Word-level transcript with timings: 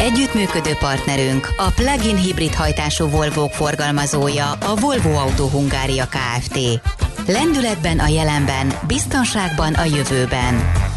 Együttműködő 0.00 0.74
partnerünk 0.78 1.48
a 1.56 1.70
plug-in 1.70 2.16
hibrid 2.16 2.54
hajtású 2.54 3.08
volvo 3.08 3.48
forgalmazója 3.48 4.50
a 4.50 4.74
Volvo 4.80 5.14
Auto 5.14 5.46
Hungária 5.46 6.06
Kft. 6.06 6.58
Lendületben 7.26 7.98
a 7.98 8.06
jelenben, 8.06 8.72
biztonságban 8.86 9.74
a 9.74 9.84
jövőben. 9.84 10.87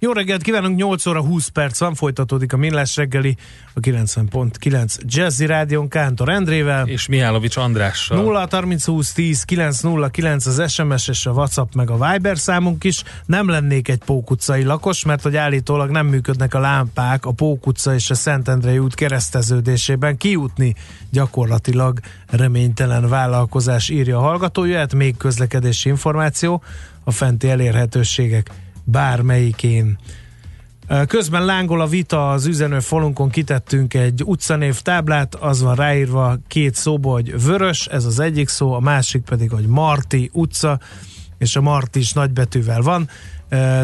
Jó 0.00 0.12
reggelt 0.12 0.42
kívánunk, 0.42 0.76
8 0.76 1.06
óra 1.06 1.22
20 1.22 1.48
perc 1.48 1.78
van, 1.78 1.94
folytatódik 1.94 2.52
a 2.52 2.56
Millás 2.56 2.96
reggeli, 2.96 3.36
a 3.74 3.80
90.9 3.80 4.96
Jazzy 5.04 5.46
Rádion 5.46 5.88
Kántor 5.88 6.28
Endrével. 6.28 6.86
És 6.86 7.08
Mihálovics 7.08 7.56
Andrással. 7.56 8.22
0 8.22 8.48
30 8.50 8.84
20 8.84 9.12
10 9.12 9.42
909 9.42 10.46
az 10.46 10.72
SMS 10.72 11.08
és 11.08 11.26
a 11.26 11.30
WhatsApp 11.30 11.74
meg 11.74 11.90
a 11.90 12.10
Viber 12.10 12.38
számunk 12.38 12.84
is. 12.84 13.02
Nem 13.26 13.48
lennék 13.48 13.88
egy 13.88 14.00
Pók 14.04 14.30
utcai 14.30 14.64
lakos, 14.64 15.04
mert 15.04 15.22
hogy 15.22 15.36
állítólag 15.36 15.90
nem 15.90 16.06
működnek 16.06 16.54
a 16.54 16.60
lámpák 16.60 17.26
a 17.26 17.32
Pók 17.32 17.66
utca 17.66 17.94
és 17.94 18.10
a 18.10 18.14
Szentendrei 18.14 18.78
út 18.78 18.94
kereszteződésében. 18.94 20.16
Kiútni 20.16 20.74
gyakorlatilag 21.10 22.00
reménytelen 22.26 23.08
vállalkozás 23.08 23.88
írja 23.88 24.18
a 24.18 24.22
hallgató. 24.22 24.64
Jöhet 24.64 24.94
még 24.94 25.16
közlekedési 25.16 25.88
információ 25.88 26.62
a 27.04 27.10
fenti 27.10 27.50
elérhetőségek 27.50 28.50
bármelyikén. 28.90 29.98
Közben 31.06 31.44
lángol 31.44 31.80
a 31.80 31.86
vita 31.86 32.30
az 32.30 32.46
üzenő 32.46 32.80
falunkon, 32.80 33.30
kitettünk 33.30 33.94
egy 33.94 34.22
utcanév 34.24 34.80
táblát, 34.80 35.34
az 35.34 35.62
van 35.62 35.74
ráírva 35.74 36.36
két 36.46 36.74
szóba, 36.74 37.10
hogy 37.10 37.42
vörös, 37.42 37.86
ez 37.86 38.04
az 38.04 38.18
egyik 38.18 38.48
szó, 38.48 38.72
a 38.72 38.80
másik 38.80 39.22
pedig, 39.22 39.50
hogy 39.50 39.66
Marti 39.66 40.30
utca, 40.32 40.80
és 41.38 41.56
a 41.56 41.60
Marti 41.60 41.98
is 41.98 42.12
nagybetűvel 42.12 42.80
van. 42.80 43.08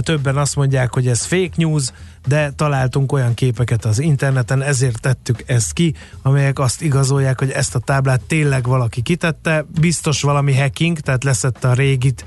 Többen 0.00 0.36
azt 0.36 0.56
mondják, 0.56 0.92
hogy 0.92 1.06
ez 1.08 1.25
fake 1.25 1.52
news, 1.55 1.91
de 2.27 2.50
találtunk 2.50 3.12
olyan 3.12 3.34
képeket 3.34 3.84
az 3.84 3.98
interneten, 3.98 4.62
ezért 4.62 5.00
tettük 5.00 5.42
ezt 5.47 5.72
ki, 5.72 5.94
amelyek 6.22 6.58
azt 6.58 6.82
igazolják, 6.82 7.38
hogy 7.38 7.50
ezt 7.50 7.75
a 7.75 7.78
táblát 7.78 8.20
tényleg 8.20 8.66
valaki 8.66 9.02
kitette, 9.02 9.66
biztos 9.80 10.22
valami 10.22 10.56
hacking, 10.56 10.98
tehát 10.98 11.25
leszette 11.25 11.69
a 11.69 11.75
régit, 11.75 12.25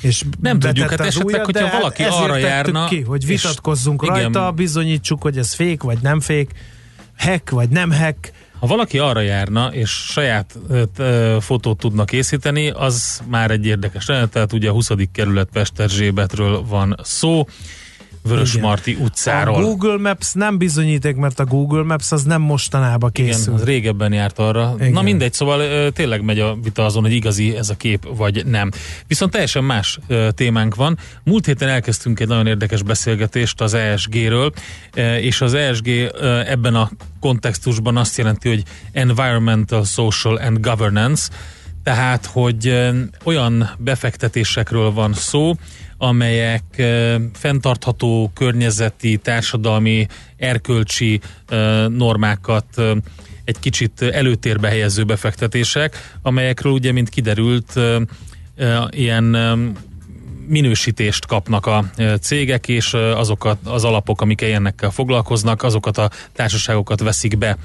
és 0.00 0.24
nem 0.40 0.58
tudjuk, 0.58 0.90
hát 0.90 1.00
esetleg, 1.00 1.44
hogyha 1.44 1.70
valaki 1.70 2.02
arra 2.02 2.36
járna... 2.36 2.86
ki, 2.88 3.00
hogy 3.00 3.26
vitatkozzunk 3.26 4.02
és, 4.02 4.08
rajta, 4.08 4.28
igen, 4.28 4.54
bizonyítsuk, 4.54 5.22
hogy 5.22 5.38
ez 5.38 5.54
fék, 5.54 5.82
vagy 5.82 5.98
nem 6.02 6.20
fék, 6.20 6.50
hack, 7.18 7.50
vagy 7.50 7.68
nem 7.68 7.92
hack. 7.92 8.32
Ha 8.58 8.66
valaki 8.66 8.98
arra 8.98 9.20
járna, 9.20 9.66
és 9.72 9.90
saját 9.90 10.58
ö, 10.96 11.36
fotót 11.40 11.78
tudna 11.78 12.04
készíteni, 12.04 12.70
az 12.70 13.20
már 13.28 13.50
egy 13.50 13.66
érdekes 13.66 14.04
Tehát 14.04 14.52
ugye 14.52 14.68
a 14.68 14.72
20. 14.72 14.90
kerület 15.12 15.48
Pesterzsébetről 15.52 16.64
van 16.66 16.96
szó. 17.02 17.46
Vörös 18.22 18.54
Igen. 18.54 18.66
Marti 18.66 18.96
utcáról. 19.00 19.54
A 19.54 19.60
Google 19.60 19.96
Maps 19.96 20.32
nem 20.32 20.58
bizonyíték, 20.58 21.16
mert 21.16 21.40
a 21.40 21.44
Google 21.44 21.82
Maps 21.82 22.12
az 22.12 22.22
nem 22.22 22.40
mostanába 22.40 23.08
készül. 23.08 23.42
Igen, 23.42 23.54
az 23.54 23.64
régebben 23.64 24.12
járt 24.12 24.38
arra. 24.38 24.74
Igen. 24.78 24.92
Na 24.92 25.02
mindegy, 25.02 25.32
szóval 25.32 25.90
tényleg 25.90 26.24
megy 26.24 26.38
a 26.40 26.58
vita 26.62 26.84
azon, 26.84 27.02
hogy 27.02 27.12
igazi 27.12 27.56
ez 27.56 27.70
a 27.70 27.76
kép, 27.76 28.16
vagy 28.16 28.46
nem. 28.46 28.70
Viszont 29.06 29.30
teljesen 29.32 29.64
más 29.64 29.98
témánk 30.34 30.74
van. 30.74 30.98
Múlt 31.24 31.46
héten 31.46 31.68
elkezdtünk 31.68 32.20
egy 32.20 32.28
nagyon 32.28 32.46
érdekes 32.46 32.82
beszélgetést 32.82 33.60
az 33.60 33.74
ESG-ről, 33.74 34.52
és 35.20 35.40
az 35.40 35.54
ESG 35.54 35.88
ebben 36.46 36.74
a 36.74 36.90
kontextusban 37.20 37.96
azt 37.96 38.18
jelenti, 38.18 38.48
hogy 38.48 38.62
Environmental, 38.92 39.84
Social 39.84 40.36
and 40.36 40.60
Governance, 40.60 41.28
tehát, 41.82 42.26
hogy 42.26 42.90
olyan 43.24 43.70
befektetésekről 43.78 44.92
van 44.92 45.12
szó, 45.12 45.52
amelyek 46.02 46.82
fenntartható 47.32 48.30
környezeti, 48.34 49.16
társadalmi, 49.16 50.06
erkölcsi 50.36 51.20
normákat 51.88 52.82
egy 53.44 53.58
kicsit 53.58 54.02
előtérbe 54.02 54.68
helyező 54.68 55.04
befektetések, 55.04 56.14
amelyekről 56.22 56.72
ugye, 56.72 56.92
mint 56.92 57.08
kiderült, 57.08 57.80
ilyen 58.90 59.24
minősítést 60.46 61.26
kapnak 61.26 61.66
a 61.66 61.90
cégek, 62.20 62.68
és 62.68 62.94
azokat 62.94 63.58
az 63.64 63.84
alapok, 63.84 64.20
amik 64.20 64.40
ilyenekkel 64.40 64.90
foglalkoznak, 64.90 65.62
azokat 65.62 65.98
a 65.98 66.10
társaságokat 66.32 67.00
veszik 67.00 67.38
be 67.38 67.56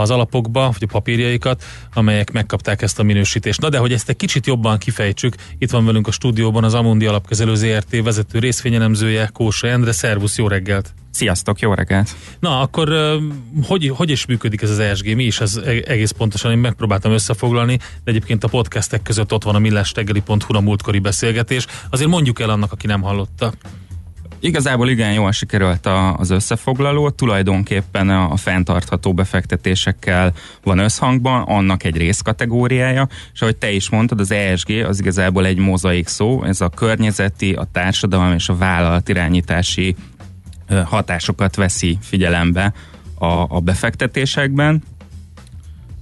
az 0.00 0.10
alapokba, 0.10 0.60
vagy 0.60 0.88
a 0.88 0.92
papírjaikat, 0.92 1.64
amelyek 1.94 2.32
megkapták 2.32 2.82
ezt 2.82 2.98
a 2.98 3.02
minősítést. 3.02 3.60
Na 3.60 3.68
de 3.68 3.78
hogy 3.78 3.92
ezt 3.92 4.08
egy 4.08 4.16
kicsit 4.16 4.46
jobban 4.46 4.78
kifejtsük, 4.78 5.34
itt 5.58 5.70
van 5.70 5.84
velünk 5.84 6.06
a 6.06 6.10
stúdióban 6.10 6.64
az 6.64 6.74
Amundi 6.74 7.06
Alapkezelő 7.06 7.54
ZRT 7.54 8.02
vezető 8.02 8.38
részvényelemzője, 8.38 9.30
Kósa 9.32 9.68
Endre. 9.68 9.92
Szervusz, 9.92 10.38
jó 10.38 10.48
reggelt! 10.48 10.94
Sziasztok, 11.10 11.60
jó 11.60 11.74
reggelt! 11.74 12.16
Na, 12.40 12.60
akkor 12.60 13.18
hogy, 13.66 13.88
hogy 13.88 14.10
is 14.10 14.26
működik 14.26 14.62
ez 14.62 14.70
az 14.70 14.78
ESG? 14.78 15.14
Mi 15.14 15.24
is 15.24 15.40
ez 15.40 15.56
e-, 15.56 15.70
egész 15.70 16.10
pontosan? 16.10 16.50
Én 16.50 16.58
megpróbáltam 16.58 17.12
összefoglalni, 17.12 17.76
de 17.76 18.10
egyébként 18.10 18.44
a 18.44 18.48
podcastek 18.48 19.02
között 19.02 19.32
ott 19.32 19.44
van 19.44 19.54
a 19.54 19.58
millástegeli.hu 19.58 20.56
a 20.56 20.60
múltkori 20.60 20.98
beszélgetés. 20.98 21.66
Azért 21.90 22.10
mondjuk 22.10 22.40
el 22.40 22.50
annak, 22.50 22.72
aki 22.72 22.86
nem 22.86 23.02
hallotta. 23.02 23.52
Igazából 24.44 24.88
igen 24.88 25.12
jól 25.12 25.32
sikerült 25.32 25.86
a, 25.86 26.16
az 26.16 26.30
összefoglaló, 26.30 27.10
tulajdonképpen 27.10 28.08
a, 28.08 28.32
a 28.32 28.36
fenntartható 28.36 29.14
befektetésekkel 29.14 30.32
van 30.62 30.78
összhangban, 30.78 31.42
annak 31.42 31.84
egy 31.84 31.96
részkategóriája, 31.96 33.08
és 33.32 33.40
ahogy 33.40 33.56
te 33.56 33.70
is 33.70 33.90
mondtad, 33.90 34.20
az 34.20 34.30
ESG 34.30 34.70
az 34.70 35.00
igazából 35.00 35.46
egy 35.46 35.58
mozaik 35.58 36.08
szó, 36.08 36.44
ez 36.44 36.60
a 36.60 36.68
környezeti, 36.68 37.52
a 37.52 37.68
társadalmi 37.72 38.34
és 38.34 38.48
a 38.48 38.56
vállalatirányítási 38.56 39.96
hatásokat 40.84 41.56
veszi 41.56 41.98
figyelembe 42.00 42.72
a, 43.18 43.56
a 43.56 43.60
befektetésekben. 43.60 44.82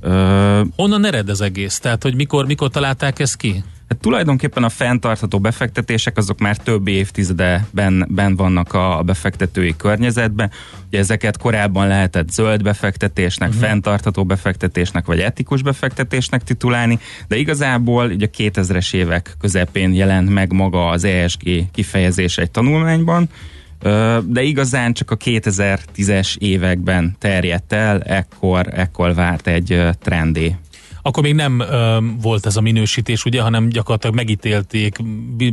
Ö... 0.00 0.62
Honnan 0.76 1.04
ered 1.04 1.28
az 1.28 1.40
egész? 1.40 1.78
Tehát, 1.78 2.02
hogy 2.02 2.14
mikor, 2.14 2.46
mikor 2.46 2.70
találták 2.70 3.18
ezt 3.18 3.36
ki? 3.36 3.64
Hát 3.90 3.98
tulajdonképpen 3.98 4.64
a 4.64 4.68
fenntartható 4.68 5.38
befektetések 5.38 6.16
azok 6.16 6.38
már 6.38 6.56
több 6.56 6.88
évtizede 6.88 7.66
ben, 7.70 8.06
ben 8.08 8.36
vannak 8.36 8.74
a 8.74 9.02
befektetői 9.04 9.76
környezetben. 9.76 10.50
Ugye 10.86 10.98
ezeket 10.98 11.38
korábban 11.38 11.86
lehetett 11.86 12.30
zöld 12.30 12.62
befektetésnek, 12.62 13.48
uh-huh. 13.48 13.64
fenntartható 13.64 14.24
befektetésnek 14.24 15.06
vagy 15.06 15.20
etikus 15.20 15.62
befektetésnek 15.62 16.44
titulálni, 16.44 16.98
de 17.28 17.36
igazából 17.36 18.06
ugye 18.06 18.26
a 18.26 18.36
2000-es 18.36 18.94
évek 18.94 19.34
közepén 19.40 19.92
jelent 19.92 20.28
meg 20.28 20.52
maga 20.52 20.88
az 20.88 21.04
ESG 21.04 21.70
kifejezés 21.70 22.38
egy 22.38 22.50
tanulmányban, 22.50 23.28
de 24.24 24.42
igazán 24.42 24.92
csak 24.92 25.10
a 25.10 25.16
2010-es 25.16 26.36
években 26.36 27.16
terjedt 27.18 27.72
el, 27.72 28.00
ekkor, 28.00 28.66
ekkor 28.72 29.14
várt 29.14 29.46
egy 29.46 29.82
trendé 30.00 30.56
akkor 31.02 31.22
még 31.22 31.34
nem 31.34 31.60
ö, 31.60 31.98
volt 32.20 32.46
ez 32.46 32.56
a 32.56 32.60
minősítés, 32.60 33.24
ugye, 33.24 33.42
hanem 33.42 33.68
gyakorlatilag 33.68 34.16
megítélték 34.16 34.96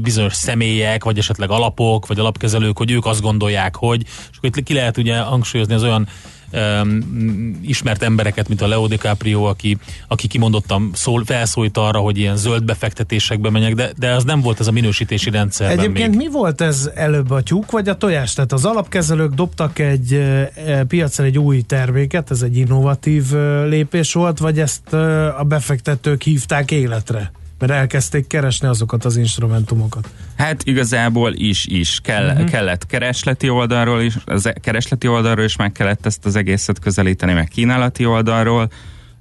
bizonyos 0.02 0.34
személyek, 0.34 1.04
vagy 1.04 1.18
esetleg 1.18 1.50
alapok, 1.50 2.08
vagy 2.08 2.20
alapkezelők, 2.20 2.78
hogy 2.78 2.92
ők 2.92 3.06
azt 3.06 3.22
gondolják, 3.22 3.76
hogy, 3.76 4.02
és 4.04 4.38
akkor 4.38 4.50
itt 4.50 4.64
ki 4.64 4.74
lehet 4.74 4.98
ugye 4.98 5.20
hangsúlyozni 5.20 5.74
az 5.74 5.84
olyan 5.84 6.08
um, 6.54 7.60
ismert 7.62 8.04
embereket, 8.04 8.48
mint 8.48 8.62
a 8.62 8.68
Leo 8.68 8.88
DiCaprio, 8.88 9.44
aki, 9.44 9.78
aki 10.08 10.28
kimondottan 10.28 10.92
szól, 10.94 11.26
felszólít 11.26 11.78
arra, 11.78 12.00
hogy 12.00 12.18
ilyen 12.18 12.36
zöld 12.36 12.64
befektetésekbe 12.64 13.50
menjek, 13.50 13.74
de, 13.74 13.92
de 13.98 14.12
az 14.12 14.24
nem 14.24 14.42
volt 14.42 14.60
ez 14.60 14.68
a 14.68 14.72
minősítési 14.72 15.30
rendszer. 15.30 15.72
Egyébként 15.72 16.16
még. 16.16 16.18
mi 16.18 16.32
volt 16.32 16.62
ez 16.62 16.90
előbb 16.96 17.32
a 17.32 17.42
tyúk 17.42 17.72
vagy 17.72 17.90
a 17.90 17.98
tojás? 17.98 18.34
Tehát 18.34 18.52
az 18.52 18.66
alapkezelők 18.66 19.34
dobtak 19.34 19.80
egy 19.80 20.14
e, 20.14 20.84
piacra 20.88 21.24
egy 21.24 21.38
új 21.38 21.62
terméket, 21.62 22.32
ez 22.32 22.42
egy 22.42 22.58
innovatív 22.58 23.36
e, 23.36 23.64
lépés 23.64 24.14
volt, 24.14 24.40
vagy 24.40 24.60
ezt 24.60 24.94
e, 24.94 25.38
a 25.38 25.44
befektetők 25.44 26.22
hívták 26.22 26.72
életre? 26.72 27.32
Mert 27.60 27.72
elkezdték 27.72 28.28
keresni 28.28 28.68
azokat 28.68 29.06
az 29.06 29.18
instrumentumokat. 29.18 30.10
Hát 30.38 30.64
igazából 30.64 31.34
is 31.34 31.66
is 31.66 32.00
kell, 32.04 32.30
uh-huh. 32.30 32.50
kellett 32.50 32.86
keresleti 32.86 33.50
oldalról 33.50 34.02
is, 34.02 34.16
az 34.26 34.46
e- 34.46 34.54
keresleti 34.54 35.08
oldalról 35.08 35.46
is 35.46 35.56
meg 35.56 35.72
kellett 35.72 36.06
ezt 36.06 36.26
az 36.26 36.36
egészet 36.36 36.80
közelíteni, 36.80 37.34
meg 37.34 37.48
kínálati 37.48 38.06
oldalról. 38.06 38.70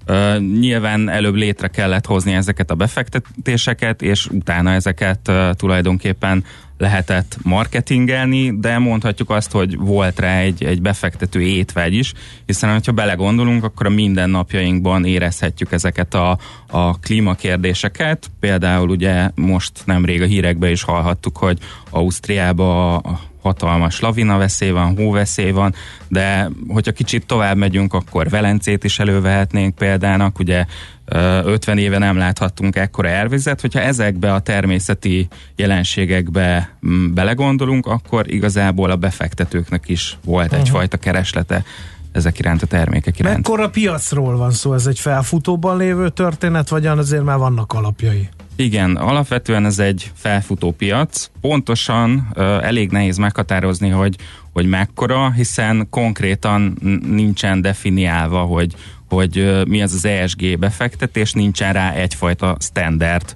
Uh, 0.08 0.38
nyilván 0.38 1.08
előbb 1.08 1.34
létre 1.34 1.68
kellett 1.68 2.06
hozni 2.06 2.32
ezeket 2.32 2.70
a 2.70 2.74
befektetéseket, 2.74 4.02
és 4.02 4.26
utána 4.26 4.72
ezeket 4.72 5.28
uh, 5.28 5.50
tulajdonképpen 5.50 6.44
lehetett 6.78 7.36
marketingelni, 7.42 8.58
de 8.58 8.78
mondhatjuk 8.78 9.30
azt, 9.30 9.52
hogy 9.52 9.76
volt 9.76 10.18
rá 10.18 10.38
egy, 10.38 10.64
egy 10.64 10.82
befektető 10.82 11.40
étvágy 11.40 11.94
is, 11.94 12.12
hiszen 12.46 12.80
ha 12.84 12.92
belegondolunk, 12.92 13.64
akkor 13.64 13.86
a 13.86 13.90
mindennapjainkban 13.90 15.04
érezhetjük 15.04 15.72
ezeket 15.72 16.14
a, 16.14 16.38
a 16.66 16.98
klímakérdéseket. 16.98 18.30
Például 18.40 18.88
ugye 18.88 19.30
most 19.34 19.72
nemrég 19.84 20.22
a 20.22 20.26
hírekben 20.26 20.70
is 20.70 20.82
hallhattuk, 20.82 21.36
hogy 21.36 21.58
Ausztriában 21.90 22.94
a 22.96 23.20
hatalmas 23.42 24.00
lavina 24.00 24.36
veszély 24.36 24.70
van, 24.70 24.96
hóveszély 24.96 25.50
van, 25.50 25.74
de 26.08 26.50
hogyha 26.68 26.92
kicsit 26.92 27.26
tovább 27.26 27.56
megyünk, 27.56 27.94
akkor 27.94 28.28
Velencét 28.28 28.84
is 28.84 28.98
elővehetnénk 28.98 29.74
példának, 29.74 30.38
ugye 30.38 30.64
50 31.08 31.78
éve 31.78 31.98
nem 31.98 32.16
láthattunk 32.16 32.76
ekkora 32.76 33.08
elvizet, 33.08 33.60
hogyha 33.60 33.80
ezekbe 33.80 34.32
a 34.32 34.40
természeti 34.40 35.28
jelenségekbe 35.56 36.76
mm, 36.86 37.14
belegondolunk, 37.14 37.86
akkor 37.86 38.32
igazából 38.32 38.90
a 38.90 38.96
befektetőknek 38.96 39.88
is 39.88 40.18
volt 40.24 40.46
uh-huh. 40.46 40.60
egyfajta 40.60 40.96
kereslete 40.96 41.64
ezek 42.12 42.38
iránt 42.38 42.62
a 42.62 42.66
termékek 42.66 43.18
iránt. 43.18 43.36
Mekkora 43.36 43.70
piacról 43.70 44.36
van 44.36 44.50
szó? 44.50 44.74
Ez 44.74 44.86
egy 44.86 44.98
felfutóban 44.98 45.76
lévő 45.76 46.08
történet, 46.08 46.68
vagy 46.68 46.86
azért 46.86 47.24
már 47.24 47.38
vannak 47.38 47.72
alapjai? 47.72 48.28
Igen, 48.56 48.96
alapvetően 48.96 49.64
ez 49.64 49.78
egy 49.78 50.10
felfutó 50.14 50.70
piac. 50.70 51.30
Pontosan 51.40 52.28
uh, 52.34 52.44
elég 52.44 52.90
nehéz 52.90 53.16
meghatározni, 53.16 53.88
hogy, 53.88 54.16
hogy 54.52 54.68
mekkora, 54.68 55.30
hiszen 55.30 55.86
konkrétan 55.90 56.78
nincsen 57.06 57.60
definiálva, 57.60 58.40
hogy, 58.40 58.74
hogy 59.08 59.64
mi 59.68 59.82
az 59.82 59.92
az 59.92 60.04
ESG 60.04 60.58
befektetés, 60.58 61.32
nincsen 61.32 61.72
rá 61.72 61.92
egyfajta 61.92 62.56
standard. 62.60 63.34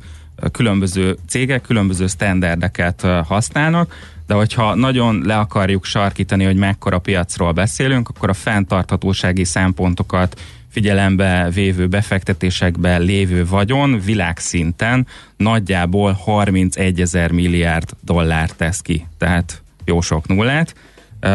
Különböző 0.53 1.17
cégek 1.29 1.61
különböző 1.61 2.07
standardeket 2.07 3.01
használnak, 3.25 3.95
de 4.27 4.35
hogyha 4.35 4.75
nagyon 4.75 5.23
le 5.25 5.39
akarjuk 5.39 5.85
sarkítani, 5.85 6.45
hogy 6.45 6.57
mekkora 6.57 6.99
piacról 6.99 7.53
beszélünk, 7.53 8.09
akkor 8.09 8.29
a 8.29 8.35
fenntarthatósági 8.35 9.45
szempontokat 9.45 10.41
figyelembe 10.71 11.51
vévő 11.55 11.87
befektetésekbe 11.87 12.99
lévő 12.99 13.47
vagyon 13.47 14.01
világszinten 14.05 15.07
nagyjából 15.37 16.13
31 16.13 17.01
ezer 17.01 17.31
milliárd 17.31 17.91
dollár 18.01 18.51
tesz 18.51 18.81
ki. 18.81 19.07
Tehát 19.19 19.63
jó 19.85 20.01
sok 20.01 20.27
nullát. 20.27 20.75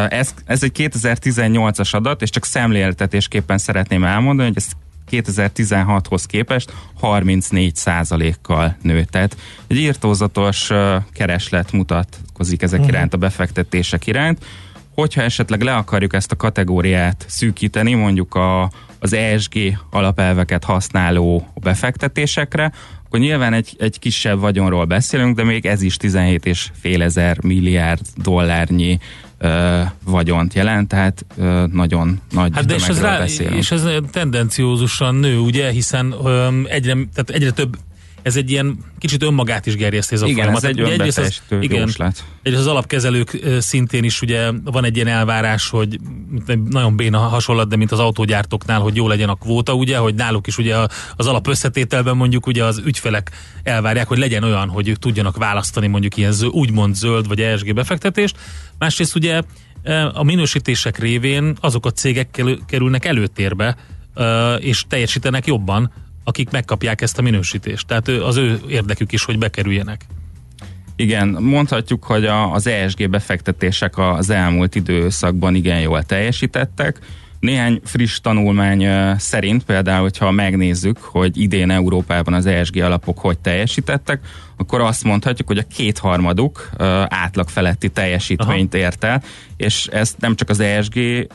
Ez, 0.10 0.34
ez 0.46 0.64
egy 0.64 0.72
2018-as 0.76 1.92
adat, 1.92 2.22
és 2.22 2.30
csak 2.30 2.46
szemléltetésképpen 2.46 3.58
szeretném 3.58 4.04
elmondani, 4.04 4.48
hogy 4.48 4.58
ez 4.58 4.68
2016-hoz 5.12 6.26
képest 6.26 6.74
34 7.00 7.74
kal 8.42 8.76
nőtt. 8.82 9.10
Tehát 9.10 9.38
egy 9.68 9.78
írtózatos 9.78 10.70
kereslet 11.14 11.72
mutatkozik 11.72 12.62
ezek 12.62 12.80
uh-huh. 12.80 12.94
iránt 12.94 13.14
a 13.14 13.18
befektetések 13.18 14.08
iránt. 14.08 14.46
Hogyha 14.94 15.22
esetleg 15.22 15.62
le 15.62 15.76
akarjuk 15.76 16.14
ezt 16.14 16.32
a 16.32 16.36
kategóriát 16.36 17.26
szűkíteni, 17.28 17.94
mondjuk 17.94 18.36
a, 18.36 18.72
az 19.00 19.14
ESG 19.14 19.78
alapelveket 19.90 20.64
használó 20.64 21.48
befektetésekre, 21.62 22.72
akkor 23.06 23.20
nyilván 23.20 23.54
egy, 23.54 23.76
egy 23.80 24.00
kisebb 24.00 24.40
vagyonról 24.40 24.86
beszélünk, 24.86 25.36
de 25.36 25.44
még 25.44 25.66
ez 25.66 25.82
is 25.82 25.98
17,5 26.02 27.02
ezer 27.02 27.44
milliárd 27.44 28.02
dollárnyi 28.16 29.00
ö, 29.46 29.82
vagyont 30.04 30.54
jelent, 30.54 30.88
tehát 30.88 31.26
ö, 31.38 31.66
nagyon 31.72 32.22
nagy 32.32 32.52
hát 32.54 32.66
de 32.66 32.76
és 32.76 32.88
ez, 32.88 33.02
rá, 33.02 33.18
beszélünk. 33.18 33.58
és 33.58 33.72
ez 33.72 33.88
tendenciózusan 34.12 35.16
nő, 35.16 35.38
ugye, 35.38 35.70
hiszen 35.70 36.16
ö, 36.24 36.62
egyre, 36.64 36.94
tehát 36.94 37.30
egyre 37.30 37.52
több 37.52 37.78
ez 38.26 38.36
egy 38.36 38.52
ilyen 38.52 38.78
kicsit 39.00 39.24
önmagát 39.24 39.66
is 39.66 39.76
gerjeszt 39.76 40.12
ez 40.12 40.22
a 40.22 40.26
igen, 40.26 40.38
folyamat. 40.38 40.64
Ez 40.64 40.70
egy 40.70 40.80
egyrészt 40.80 41.18
az, 41.18 41.42
igen, 41.60 41.90
egyrészt 42.44 42.62
az 42.62 42.68
alapkezelők 42.68 43.40
szintén 43.60 44.04
is 44.04 44.22
ugye 44.22 44.52
van 44.64 44.86
egy 44.86 44.96
ilyen 44.96 45.08
elvárás, 45.08 45.70
hogy 45.70 46.00
nagyon 46.70 46.96
béna 46.96 47.18
hasonlat, 47.18 47.68
de 47.68 47.76
mint 47.76 47.92
az 47.92 48.00
autógyártóknál, 48.00 48.80
hogy 48.80 48.96
jó 48.96 49.08
legyen 49.08 49.30
a 49.30 49.36
kvóta, 49.36 49.74
ugye, 49.74 49.98
hogy 49.98 50.16
náluk 50.16 50.48
is 50.48 50.58
ugye 50.58 50.76
az 51.16 51.28
alap 51.28 51.48
összetételben 51.48 52.18
mondjuk 52.18 52.48
ugye 52.48 52.64
az 52.64 52.82
ügyfelek 52.86 53.32
elvárják, 53.64 54.08
hogy 54.08 54.18
legyen 54.18 54.44
olyan, 54.44 54.70
hogy 54.70 54.88
ők 54.88 54.98
tudjanak 54.98 55.38
választani 55.38 55.88
mondjuk 55.88 56.18
ilyen 56.18 56.32
zöld, 56.32 56.54
úgymond 56.54 56.96
zöld 56.96 57.28
vagy 57.28 57.42
ESG 57.42 57.74
befektetést. 57.74 58.38
Másrészt 58.78 59.16
ugye 59.16 59.42
a 60.14 60.24
minősítések 60.24 60.98
révén 60.98 61.58
azok 61.60 61.86
a 61.86 61.92
cégek 61.92 62.44
kerülnek 62.68 63.06
előtérbe, 63.06 63.76
és 64.60 64.84
teljesítenek 64.88 65.46
jobban, 65.48 65.92
akik 66.26 66.50
megkapják 66.50 67.02
ezt 67.02 67.18
a 67.18 67.22
minősítést. 67.22 67.88
Tehát 67.88 68.08
az 68.08 68.38
ő 68.38 68.60
érdekük 68.68 69.12
is, 69.12 69.24
hogy 69.24 69.38
bekerüljenek. 69.38 70.06
Igen, 70.96 71.28
mondhatjuk, 71.28 72.04
hogy 72.04 72.26
a, 72.26 72.54
az 72.54 72.68
ESG 72.68 73.10
befektetések 73.10 73.98
az 73.98 74.30
elmúlt 74.30 74.76
időszakban 74.76 75.56
igen 75.56 75.80
jól 75.80 76.04
teljesítettek. 76.04 77.00
Néhány 77.40 77.82
friss 77.84 78.20
tanulmány 78.20 78.88
szerint 79.18 79.64
például, 79.64 80.02
hogyha 80.02 80.32
megnézzük, 80.32 80.98
hogy 80.98 81.38
idén 81.38 81.70
Európában 81.70 82.34
az 82.34 82.46
ESG 82.46 82.78
alapok 82.78 83.20
hogy 83.20 83.38
teljesítettek, 83.40 84.20
akkor 84.58 84.82
azt 84.82 85.04
mondhatjuk, 85.04 85.48
hogy 85.48 85.58
a 85.58 85.68
kétharmaduk 85.76 86.70
átlag 87.08 87.50
feletti 87.50 87.90
teljesítményt 87.90 88.74
Aha. 88.74 88.84
ért 88.84 89.04
el, 89.04 89.24
és 89.58 89.88
ezt 89.88 90.18
nem 90.20 90.36
csak 90.36 90.50
az 90.50 90.60
ESG 90.60 91.28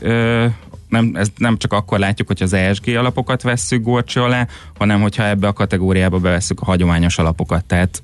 nem, 0.91 1.11
ez 1.15 1.29
nem 1.37 1.57
csak 1.57 1.73
akkor 1.73 1.99
látjuk, 1.99 2.29
hogy 2.29 2.43
az 2.43 2.53
ESG 2.53 2.89
alapokat 2.89 3.43
vesszük 3.43 3.83
górcső 3.83 4.23
alá, 4.23 4.47
hanem 4.79 5.01
hogyha 5.01 5.27
ebbe 5.27 5.47
a 5.47 5.53
kategóriába 5.53 6.19
bevesszük 6.19 6.61
a 6.61 6.65
hagyományos 6.65 7.19
alapokat, 7.19 7.65
tehát 7.65 8.03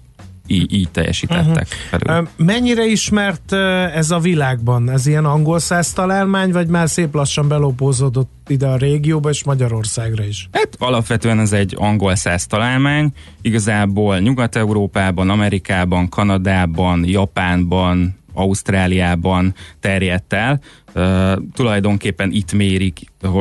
így, 0.48 0.72
így 0.72 0.90
teljesítettek. 0.90 1.66
Uh-huh. 1.92 2.26
Mennyire 2.36 2.84
ismert 2.84 3.52
ez 3.94 4.10
a 4.10 4.18
világban? 4.18 4.90
Ez 4.90 5.06
ilyen 5.06 5.24
angol 5.24 5.58
száz 5.58 5.92
találmány, 5.92 6.52
vagy 6.52 6.66
már 6.66 6.88
szép 6.88 7.14
lassan 7.14 7.48
belopózódott 7.48 8.30
ide 8.48 8.66
a 8.66 8.76
régióba 8.76 9.30
és 9.30 9.44
Magyarországra 9.44 10.24
is? 10.24 10.48
Hát 10.52 10.68
alapvetően 10.78 11.40
ez 11.40 11.52
egy 11.52 11.74
angol 11.78 12.14
száz 12.14 12.46
találmány. 12.46 13.12
Igazából 13.42 14.18
Nyugat-Európában, 14.18 15.30
Amerikában, 15.30 16.08
Kanadában, 16.08 17.04
Japánban, 17.04 18.16
Ausztráliában 18.36 19.54
terjedt 19.80 20.32
el. 20.32 20.60
Uh, 20.94 21.32
tulajdonképpen 21.54 22.32
itt 22.32 22.52
mérik 22.52 23.00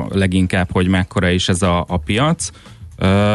leginkább, 0.10 0.72
hogy 0.72 0.88
mekkora 0.88 1.30
is 1.30 1.50
ez 1.50 1.62
a, 1.62 1.86
a 1.88 1.98
piac. 1.98 2.50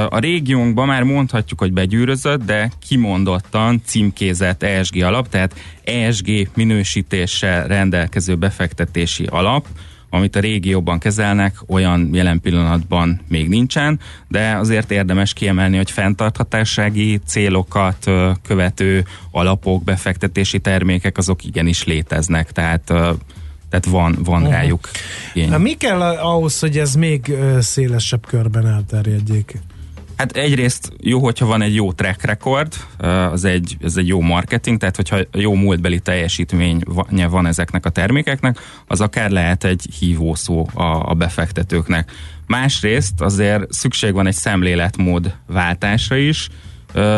A 0.09 0.19
régiónkban 0.19 0.87
már 0.87 1.03
mondhatjuk, 1.03 1.61
hogy 1.61 1.73
begyűrözött, 1.73 2.45
de 2.45 2.71
kimondottan 2.89 3.81
címkézett 3.85 4.63
ESG 4.63 5.03
alap, 5.03 5.29
tehát 5.29 5.55
ESG 5.85 6.49
minősítéssel 6.55 7.67
rendelkező 7.67 8.35
befektetési 8.35 9.25
alap, 9.25 9.67
amit 10.11 10.37
a 10.37 10.41
régióban 10.41 10.99
kezelnek, 10.99 11.57
olyan 11.67 12.11
jelen 12.13 12.41
pillanatban 12.41 13.21
még 13.29 13.49
nincsen, 13.49 14.01
de 14.29 14.57
azért 14.57 14.91
érdemes 14.91 15.33
kiemelni, 15.33 15.77
hogy 15.77 15.91
fenntarthatásági 15.91 17.21
célokat 17.27 18.11
követő 18.43 19.05
alapok, 19.31 19.85
befektetési 19.85 20.59
termékek, 20.59 21.19
azok 21.19 21.45
igenis 21.45 21.85
léteznek, 21.85 22.53
tehát 22.53 22.93
tehát 23.71 23.87
van, 23.87 24.19
van 24.25 24.41
uh-huh. 24.41 24.57
rájuk 24.57 24.89
igény. 25.33 25.53
Mi 25.53 25.73
kell 25.73 26.01
ahhoz, 26.03 26.59
hogy 26.59 26.79
ez 26.79 26.95
még 26.95 27.35
szélesebb 27.61 28.27
körben 28.27 28.67
elterjedjék? 28.67 29.59
Hát 30.21 30.37
egyrészt 30.37 30.93
jó, 31.01 31.19
hogyha 31.19 31.47
van 31.47 31.63
egy 31.63 31.75
jó 31.75 31.93
track 31.93 32.23
record, 32.23 32.73
az 33.33 33.45
egy, 33.45 33.77
ez 33.83 33.97
egy 33.97 34.09
jó 34.09 34.21
marketing, 34.21 34.79
tehát 34.79 34.97
hogyha 34.97 35.19
jó 35.33 35.55
múltbeli 35.55 35.99
teljesítmény 35.99 36.83
van 37.31 37.47
ezeknek 37.47 37.87
a 37.87 37.91
termékeknek, 37.91 38.59
az 38.87 39.01
akár 39.01 39.31
lehet 39.31 39.65
egy 39.65 39.87
hívószó 39.99 40.69
a, 40.75 41.11
a 41.11 41.15
befektetőknek. 41.15 42.13
Másrészt 42.47 43.21
azért 43.21 43.73
szükség 43.73 44.13
van 44.13 44.27
egy 44.27 44.35
szemléletmód 44.35 45.35
váltásra 45.47 46.17
is, 46.17 46.49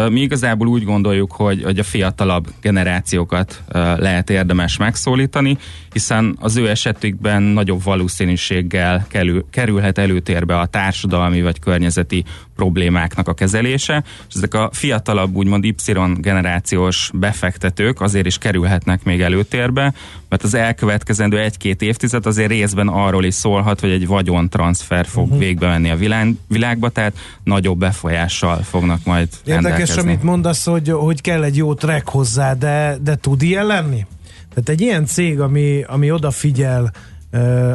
mi 0.09 0.21
igazából 0.21 0.67
úgy 0.67 0.85
gondoljuk, 0.85 1.33
hogy, 1.33 1.63
hogy 1.63 1.79
a 1.79 1.83
fiatalabb 1.83 2.49
generációkat 2.61 3.63
lehet 3.97 4.31
érdemes 4.31 4.77
megszólítani, 4.77 5.59
hiszen 5.93 6.37
az 6.41 6.57
ő 6.57 6.69
esetükben 6.69 7.43
nagyobb 7.43 7.83
valószínűséggel 7.83 9.07
kerül, 9.09 9.45
kerülhet 9.51 9.99
előtérbe 9.99 10.59
a 10.59 10.67
társadalmi 10.67 11.43
vagy 11.43 11.59
környezeti 11.59 12.25
problémáknak 12.57 13.29
a 13.29 13.35
kezelése, 13.35 14.05
és 14.29 14.35
ezek 14.35 14.55
a 14.55 14.71
fiatalabb, 14.73 15.35
úgymond 15.35 15.65
Y 15.65 15.75
generációs 16.17 17.11
befektetők 17.15 18.01
azért 18.01 18.27
is 18.27 18.39
kerülhetnek 18.39 19.05
még 19.05 19.21
előtérbe, 19.21 19.93
mert 20.29 20.43
az 20.43 20.55
elkövetkezendő 20.55 21.39
egy-két 21.39 21.83
évtized 21.83 22.27
azért 22.27 22.51
részben 22.51 22.89
arról 22.89 23.25
is 23.25 23.35
szólhat, 23.35 23.81
hogy 23.81 23.91
egy 23.91 24.07
vagyontranszfer 24.07 25.07
fog 25.07 25.25
uh-huh. 25.25 25.39
végbe 25.39 25.69
menni 25.69 25.91
a 25.91 25.97
világ, 25.97 26.35
világba, 26.49 26.89
tehát 26.89 27.17
nagyobb 27.45 27.79
befolyással 27.79 28.63
fognak 28.63 29.05
majd 29.05 29.29
Érdekes, 29.45 29.97
amit 29.97 30.23
mondasz, 30.23 30.65
hogy, 30.65 30.89
hogy 30.89 31.21
kell 31.21 31.43
egy 31.43 31.57
jó 31.57 31.75
track 31.75 32.09
hozzá, 32.09 32.55
de, 32.55 32.97
de 33.03 33.17
tud 33.17 33.43
ilyen 33.43 33.67
lenni? 33.67 34.07
Tehát 34.55 34.69
egy 34.69 34.81
ilyen 34.81 35.07
cég, 35.07 35.41
ami, 35.41 35.83
ami 35.87 36.11
odafigyel 36.11 36.93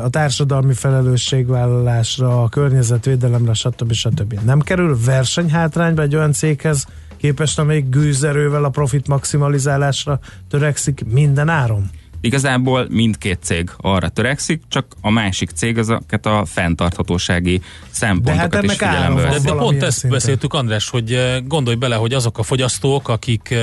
a 0.03 0.09
társadalmi 0.09 0.73
felelősségvállalásra, 0.73 2.43
a 2.43 2.49
környezetvédelemre, 2.49 3.53
stb. 3.53 3.91
stb. 3.91 4.39
Nem 4.45 4.59
kerül 4.59 4.97
versenyhátrányba 5.05 6.01
egy 6.01 6.15
olyan 6.15 6.31
céghez 6.31 6.85
képest, 7.17 7.59
amelyik 7.59 7.89
gőzerővel 7.89 8.63
a 8.63 8.69
profit 8.69 9.07
maximalizálásra 9.07 10.19
törekszik 10.49 11.05
minden 11.05 11.49
áron? 11.49 11.89
Igazából 12.21 12.87
mindkét 12.89 13.39
cég 13.41 13.69
arra 13.77 14.09
törekszik, 14.09 14.61
csak 14.67 14.85
a 15.01 15.09
másik 15.09 15.49
cég 15.49 15.77
ezeket 15.77 16.25
a 16.25 16.45
fenntarthatósági 16.45 17.61
szempontokat 17.89 18.49
de 18.49 18.55
hát 18.55 18.65
is 18.65 18.71
figyelembe 18.71 19.21
De, 19.21 19.39
de 19.39 19.51
pont 19.51 19.83
ezt 19.83 19.97
szinten. 19.97 20.19
beszéltük, 20.19 20.53
András, 20.53 20.89
hogy 20.89 21.41
gondolj 21.45 21.75
bele, 21.75 21.95
hogy 21.95 22.13
azok 22.13 22.37
a 22.37 22.43
fogyasztók, 22.43 23.09
akik, 23.09 23.55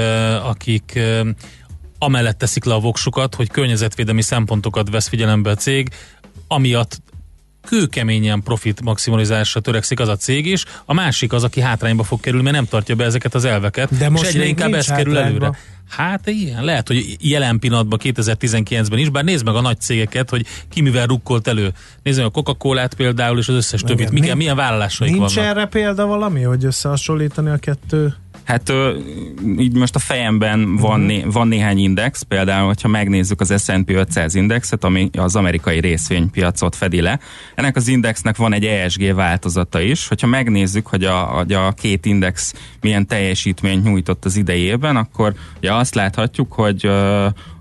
akik 0.45 1.01
amellett 1.99 2.39
teszik 2.39 2.65
le 2.65 2.75
a 2.75 2.81
voksukat, 2.81 3.35
hogy 3.35 3.51
környezetvédelmi 3.51 4.23
szempontokat 4.23 4.91
vesz 4.91 5.09
figyelembe 5.09 5.51
a 5.51 5.55
cég, 5.55 5.89
amiatt 6.49 7.03
kőkeményen 7.65 8.43
profit 8.43 8.81
maximalizálásra 8.83 9.61
törekszik 9.61 10.01
az 10.01 10.09
a 10.09 10.17
cég 10.17 10.47
is, 10.47 10.65
a 10.85 10.95
másik 10.95 11.33
az, 11.33 11.45
aki 11.45 11.61
hátrányba 11.61 12.03
fog 12.03 12.21
kerülni, 12.21 12.45
mert 12.45 12.57
nem 12.57 12.67
tartja 12.67 12.95
be 12.95 13.05
ezeket 13.05 13.35
az 13.35 13.45
elveket, 13.45 13.97
De 13.97 14.09
most 14.09 14.25
és 14.25 14.29
egyre 14.29 14.45
inkább 14.45 14.73
ez 14.73 14.87
kerül 14.87 15.19
előre. 15.19 15.59
Hát 15.89 16.27
igen, 16.27 16.65
lehet, 16.65 16.87
hogy 16.87 17.17
jelen 17.21 17.59
pillanatban 17.59 17.99
2019-ben 18.03 18.99
is, 18.99 19.09
bár 19.09 19.25
nézd 19.25 19.45
meg 19.45 19.55
a 19.55 19.61
nagy 19.61 19.81
cégeket, 19.81 20.31
hogy 20.31 20.47
ki 20.69 20.81
mivel 20.81 21.07
rukkolt 21.07 21.49
elő. 21.49 21.73
Nézd 22.03 22.19
meg 22.19 22.27
a 22.27 22.31
Coca-Colát 22.31 22.95
például, 22.95 23.39
és 23.39 23.49
az 23.49 23.55
összes 23.55 23.81
többit. 23.81 24.11
Milyen, 24.11 24.37
milyen 24.37 24.57
vállalásaik 24.57 25.13
nincs 25.13 25.35
vannak. 25.35 25.35
Nincs 25.35 25.57
erre 25.57 25.67
példa 25.67 26.07
valami, 26.07 26.43
hogy 26.43 26.65
összehasonlítani 26.65 27.51
a 27.51 27.57
kettő 27.57 28.15
Hát 28.45 28.73
így 29.59 29.77
most 29.77 29.95
a 29.95 29.99
fejemben 29.99 30.77
van, 30.77 31.01
uh-huh. 31.01 31.07
né, 31.07 31.25
van 31.27 31.49
néhány 31.49 31.79
index, 31.79 32.23
például, 32.23 32.67
hogyha 32.67 32.89
megnézzük 32.89 33.41
az 33.41 33.63
S&P 33.65 33.91
500 33.91 34.35
indexet, 34.35 34.85
ami 34.85 35.11
az 35.19 35.37
amerikai 35.37 35.81
részvénypiacot 35.81 36.77
fedi 36.77 37.01
le. 37.01 37.21
Ennek 37.55 37.77
az 37.77 37.89
indexnek 37.89 38.37
van 38.37 38.53
egy 38.53 38.65
ESG 38.65 39.15
változata 39.15 39.81
is. 39.81 40.09
Hogyha 40.09 40.27
megnézzük, 40.27 40.87
hogy 40.87 41.05
a, 41.05 41.39
a 41.39 41.73
két 41.77 42.07
index 42.07 42.55
milyen 42.81 43.07
teljesítményt 43.07 43.85
nyújtott 43.85 44.25
az 44.25 44.37
idejében, 44.37 44.97
akkor 44.97 45.35
ugye 45.59 45.75
azt 45.75 45.95
láthatjuk, 45.95 46.53
hogy 46.53 46.91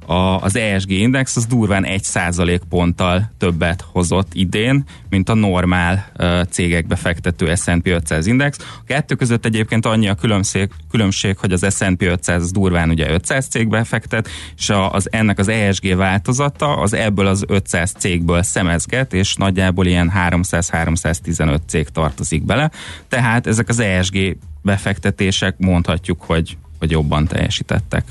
a, 0.06 0.42
az 0.42 0.56
ESG 0.56 0.90
index 0.90 1.36
az 1.36 1.46
durván 1.46 1.86
egy 1.86 2.04
százalék 2.04 2.62
ponttal 2.70 3.32
többet 3.38 3.86
hozott 3.92 4.34
idén, 4.34 4.84
mint 5.10 5.30
a 5.30 5.34
normál 5.34 6.12
uh, 6.18 6.44
cégekbe 6.44 6.96
fektető 6.96 7.56
S&P 7.56 7.88
500 7.88 8.28
index. 8.28 8.58
A 8.60 8.84
kettő 8.86 9.16
között 9.16 9.46
egyébként 9.46 9.86
annyi 9.86 10.08
a 10.08 10.16
különbség, 10.16 10.70
különbség 10.92 11.38
hogy 11.38 11.52
az 11.52 11.76
S&P 11.76 12.02
500 12.02 12.42
az 12.42 12.52
durván 12.52 12.90
ugye 12.90 13.12
500 13.12 13.48
cégbe 13.48 13.84
fektet, 13.84 14.30
és 14.58 14.70
a, 14.70 14.92
az, 14.92 15.08
ennek 15.12 15.40
az 15.40 15.48
ESG 15.48 15.96
változata 15.96 16.76
az 16.78 16.94
ebből 16.94 17.28
az 17.28 17.44
500 17.48 17.92
cégből 17.98 18.44
szemezget, 18.44 19.14
és 19.14 19.36
nagyjából 19.36 19.86
ilyen 19.86 20.12
300-315 20.16 21.60
cég 21.68 21.90
tartozik 21.90 22.44
bele. 22.44 22.72
Tehát 23.08 23.48
ezek 23.48 23.70
az 23.70 23.80
ESG 23.80 24.38
befektetések 24.62 25.56
mondhatjuk, 25.58 26.22
hogy, 26.22 26.58
hogy 26.80 26.92
jobban 26.92 27.28
teljesítettek. 27.28 28.04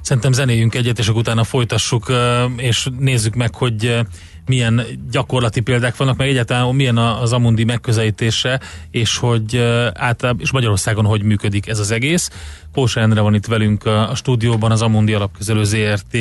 Szerintem 0.00 0.32
zenéjünk 0.32 0.74
egyet, 0.74 0.98
és 0.98 1.08
akkor 1.08 1.20
utána 1.20 1.44
folytassuk, 1.44 2.12
és 2.56 2.88
nézzük 2.98 3.34
meg, 3.34 3.54
hogy 3.54 4.00
milyen 4.46 4.86
gyakorlati 5.10 5.60
példák 5.60 5.96
vannak, 5.96 6.16
meg 6.16 6.28
egyáltalán 6.28 6.74
milyen 6.74 6.98
az 6.98 7.32
Amundi 7.32 7.64
megközelítése, 7.64 8.60
és 8.90 9.16
hogy 9.16 9.56
általában, 9.94 10.42
és 10.42 10.50
Magyarországon 10.50 11.04
hogy 11.04 11.22
működik 11.22 11.68
ez 11.68 11.78
az 11.78 11.90
egész. 11.90 12.30
Kósa 12.72 13.00
Endre 13.00 13.20
van 13.20 13.34
itt 13.34 13.46
velünk 13.46 13.86
a 13.86 14.12
stúdióban, 14.14 14.70
az 14.70 14.82
Amundi 14.82 15.12
Alapközelő 15.12 15.64
ZRT 15.64 16.16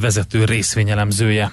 vezető 0.00 0.44
részvényelemzője. 0.44 1.52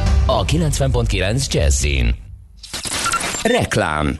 a 0.25 0.45
90.9 0.45 1.47
Jazzin. 1.53 2.15
Reklám 3.43 4.17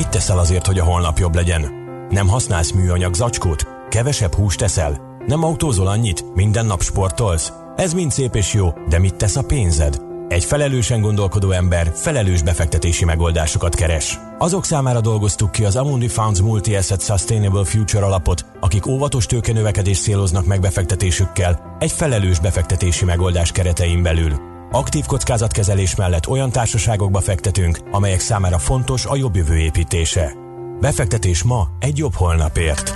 mit 0.00 0.08
teszel 0.08 0.38
azért, 0.38 0.66
hogy 0.66 0.78
a 0.78 0.84
holnap 0.84 1.18
jobb 1.18 1.34
legyen? 1.34 1.72
Nem 2.10 2.28
használsz 2.28 2.70
műanyag 2.70 3.14
zacskót? 3.14 3.66
Kevesebb 3.88 4.34
húst 4.34 4.58
teszel? 4.58 5.18
Nem 5.26 5.44
autózol 5.44 5.86
annyit? 5.86 6.34
Minden 6.34 6.66
nap 6.66 6.82
sportolsz? 6.82 7.52
Ez 7.76 7.92
mind 7.92 8.10
szép 8.10 8.34
és 8.34 8.52
jó, 8.52 8.68
de 8.88 8.98
mit 8.98 9.14
tesz 9.14 9.36
a 9.36 9.42
pénzed? 9.42 10.00
Egy 10.28 10.44
felelősen 10.44 11.00
gondolkodó 11.00 11.50
ember 11.50 11.92
felelős 11.94 12.42
befektetési 12.42 13.04
megoldásokat 13.04 13.74
keres. 13.74 14.18
Azok 14.38 14.64
számára 14.64 15.00
dolgoztuk 15.00 15.50
ki 15.50 15.64
az 15.64 15.76
Amundi 15.76 16.08
Funds 16.08 16.40
Multi-Asset 16.40 17.02
Sustainable 17.02 17.64
Future 17.64 18.04
alapot, 18.04 18.44
akik 18.60 18.86
óvatos 18.86 19.26
tőkenövekedést 19.26 20.02
céloznak 20.02 20.46
meg 20.46 20.60
befektetésükkel 20.60 21.69
egy 21.80 21.92
felelős 21.92 22.38
befektetési 22.38 23.04
megoldás 23.04 23.52
keretein 23.52 24.02
belül. 24.02 24.32
Aktív 24.72 25.06
kockázatkezelés 25.06 25.94
mellett 25.94 26.28
olyan 26.28 26.50
társaságokba 26.50 27.20
fektetünk, 27.20 27.78
amelyek 27.90 28.20
számára 28.20 28.58
fontos 28.58 29.06
a 29.06 29.16
jobb 29.16 29.36
jövő 29.36 29.56
építése. 29.56 30.32
Befektetés 30.80 31.42
ma 31.42 31.68
egy 31.78 31.98
jobb 31.98 32.14
holnapért. 32.14 32.92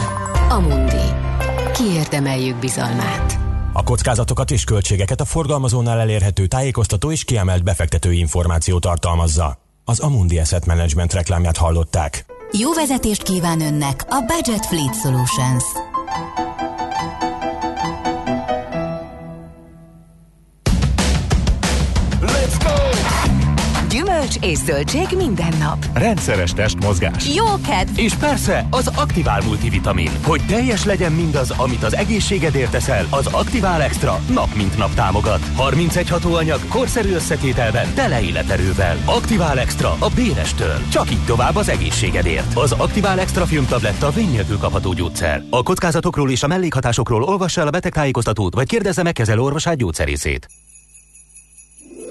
Amundi. 0.48 1.04
Kiérdemeljük 1.72 2.56
bizalmát. 2.56 3.38
A 3.72 3.82
kockázatokat 3.82 4.50
és 4.50 4.64
költségeket 4.64 5.20
a 5.20 5.24
forgalmazónál 5.24 6.00
elérhető 6.00 6.46
tájékoztató 6.46 7.10
és 7.10 7.24
kiemelt 7.24 7.64
befektetői 7.64 8.18
információ 8.18 8.78
tartalmazza. 8.78 9.58
Az 9.84 10.00
Amundi 10.00 10.38
Asset 10.38 10.66
Management 10.66 11.12
reklámját 11.12 11.56
hallották. 11.56 12.24
Jó 12.52 12.72
vezetést 12.72 13.22
kíván 13.22 13.60
önnek 13.60 14.04
a 14.08 14.24
Budget 14.26 14.66
Fleet 14.66 15.00
Solutions. 15.00 15.64
És 24.44 24.58
zöldség 24.58 25.06
minden 25.16 25.52
nap. 25.58 25.84
Rendszeres 25.94 26.52
testmozgás. 26.52 27.34
Jó 27.34 27.44
kedv! 27.68 27.98
És 27.98 28.14
persze 28.14 28.66
az 28.70 28.90
Aktivál 28.96 29.40
multivitamin. 29.40 30.10
Hogy 30.24 30.40
teljes 30.46 30.84
legyen 30.84 31.12
mindaz, 31.12 31.50
amit 31.50 31.82
az 31.82 31.96
egészségedért 31.96 32.70
teszel, 32.70 33.06
az 33.10 33.26
Aktivál 33.26 33.82
Extra 33.82 34.20
nap 34.28 34.54
mint 34.54 34.76
nap 34.76 34.94
támogat. 34.94 35.40
31 35.56 36.08
hatóanyag, 36.08 36.68
korszerű 36.68 37.12
összetételben, 37.12 37.94
tele 37.94 38.22
életerővel. 38.22 38.96
Aktivál 39.04 39.58
Extra 39.58 39.96
a 39.98 40.08
Bérestől. 40.14 40.88
Csak 40.90 41.10
így 41.10 41.24
tovább 41.24 41.56
az 41.56 41.68
egészségedért. 41.68 42.56
Az 42.56 42.72
Aktivál 42.72 43.18
Extra 43.20 43.46
filmtabletta 43.46 44.10
vény 44.10 44.30
nélkül 44.30 44.58
kapható 44.58 44.92
gyógyszer. 44.92 45.42
A 45.50 45.62
kockázatokról 45.62 46.30
és 46.30 46.42
a 46.42 46.46
mellékhatásokról 46.46 47.22
olvassa 47.22 47.60
el 47.60 47.66
a 47.66 47.70
betegtájékoztatót, 47.70 48.54
vagy 48.54 48.68
kérdezze 48.68 49.02
meg 49.02 49.12
kezelő 49.12 49.40
orvosát 49.40 49.76
gyógyszerészét. 49.76 50.48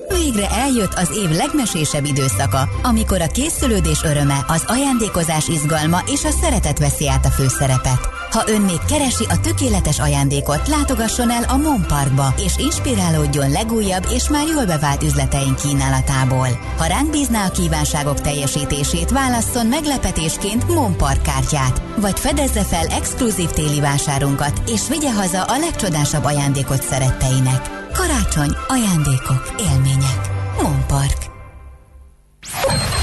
Végre 0.09 0.49
eljött 0.49 0.93
az 0.93 1.17
év 1.17 1.29
legmesésebb 1.29 2.05
időszaka, 2.05 2.69
amikor 2.83 3.21
a 3.21 3.27
készülődés 3.27 4.03
öröme, 4.03 4.45
az 4.47 4.63
ajándékozás 4.67 5.47
izgalma 5.47 6.01
és 6.05 6.23
a 6.23 6.31
szeretet 6.41 6.79
veszi 6.79 7.09
át 7.09 7.25
a 7.25 7.29
főszerepet. 7.29 8.09
Ha 8.31 8.43
ön 8.47 8.61
még 8.61 8.79
keresi 8.87 9.23
a 9.29 9.39
tökéletes 9.39 9.99
ajándékot, 9.99 10.67
látogasson 10.67 11.31
el 11.31 11.43
a 11.43 11.57
Mon 11.57 11.85
Parkba, 11.87 12.33
és 12.45 12.57
inspirálódjon 12.57 13.51
legújabb 13.51 14.07
és 14.09 14.29
már 14.29 14.47
jól 14.47 14.65
bevált 14.65 15.03
üzleteink 15.03 15.55
kínálatából. 15.55 16.47
Ha 16.77 16.85
ránk 16.85 17.09
bízná 17.09 17.45
a 17.45 17.51
kívánságok 17.51 18.21
teljesítését, 18.21 19.09
válasszon 19.09 19.65
meglepetésként 19.65 20.67
Mon 20.67 20.97
Park 20.97 21.21
kártyát, 21.21 21.81
vagy 21.97 22.19
fedezze 22.19 22.63
fel 22.63 22.87
exkluzív 22.87 23.49
téli 23.49 23.79
vásárunkat, 23.79 24.61
és 24.67 24.81
vigye 24.89 25.13
haza 25.13 25.43
a 25.43 25.57
legcsodásabb 25.57 26.23
ajándékot 26.23 26.83
szeretteinek. 26.83 27.82
Karácsony, 27.93 28.57
ajándékok, 28.67 29.53
élmények. 29.59 30.29
Monpark. 30.61 31.17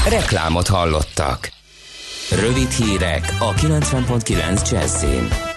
Reklámot 0.09 0.67
hallottak. 0.69 1.51
Rövid 2.31 2.71
hírek 2.71 3.37
a 3.39 3.53
90.9 3.55 4.71
Jazzin. 4.71 5.50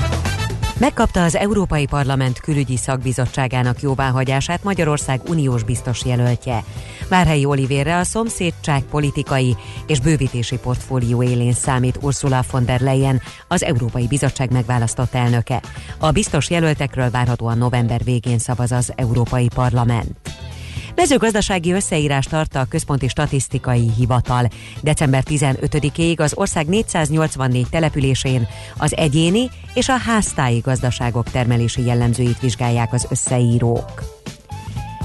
Megkapta 0.79 1.23
az 1.23 1.35
Európai 1.35 1.85
Parlament 1.85 2.39
külügyi 2.39 2.77
szakbizottságának 2.77 3.81
jóváhagyását 3.81 4.63
Magyarország 4.63 5.21
uniós 5.27 5.63
biztos 5.63 6.05
jelöltje. 6.05 6.63
Várhelyi 7.09 7.45
Olivérre 7.45 7.97
a 7.97 8.03
szomszédság 8.03 8.83
politikai 8.83 9.55
és 9.87 9.99
bővítési 9.99 10.57
portfólió 10.57 11.23
élén 11.23 11.53
számít 11.53 11.99
Ursula 12.01 12.43
von 12.51 12.65
der 12.65 12.81
Leyen, 12.81 13.21
az 13.47 13.63
Európai 13.63 14.07
Bizottság 14.07 14.51
megválasztott 14.51 15.13
elnöke. 15.13 15.61
A 15.97 16.11
biztos 16.11 16.49
jelöltekről 16.49 17.09
várhatóan 17.09 17.57
november 17.57 18.03
végén 18.03 18.39
szavaz 18.39 18.71
az 18.71 18.93
Európai 18.95 19.47
Parlament. 19.55 20.17
Mezőgazdasági 20.95 21.71
összeírás 21.71 22.25
tart 22.25 22.55
a 22.55 22.65
Központi 22.69 23.07
Statisztikai 23.07 23.91
Hivatal. 23.97 24.47
December 24.81 25.23
15-ig 25.25 26.19
az 26.19 26.33
ország 26.35 26.67
484 26.67 27.67
településén 27.69 28.47
az 28.77 28.95
egyéni 28.95 29.49
és 29.73 29.89
a 29.89 29.97
háztáji 29.97 30.59
gazdaságok 30.59 31.29
termelési 31.29 31.85
jellemzőit 31.85 32.39
vizsgálják 32.39 32.93
az 32.93 33.07
összeírók. 33.09 34.03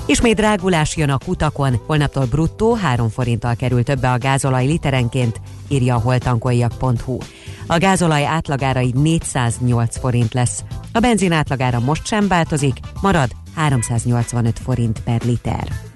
Ismét 0.06 0.36
drágulás 0.36 0.96
jön 0.96 1.10
a 1.10 1.18
kutakon, 1.24 1.80
holnaptól 1.86 2.24
bruttó 2.24 2.74
3 2.74 3.08
forinttal 3.08 3.54
kerül 3.54 3.82
többe 3.82 4.10
a 4.10 4.18
gázolaj 4.18 4.66
literenként, 4.66 5.40
írja 5.68 5.94
a 5.94 6.00
holtankoljak.hu. 6.00 7.18
A 7.66 7.78
gázolaj 7.78 8.26
átlagára 8.26 8.80
így 8.80 8.94
408 8.94 9.98
forint 9.98 10.34
lesz. 10.34 10.64
A 10.92 10.98
benzin 10.98 11.32
átlagára 11.32 11.80
most 11.80 12.06
sem 12.06 12.28
változik, 12.28 12.78
marad 13.00 13.30
385 13.54 14.58
forint 14.58 15.00
per 15.00 15.22
liter. 15.24 15.87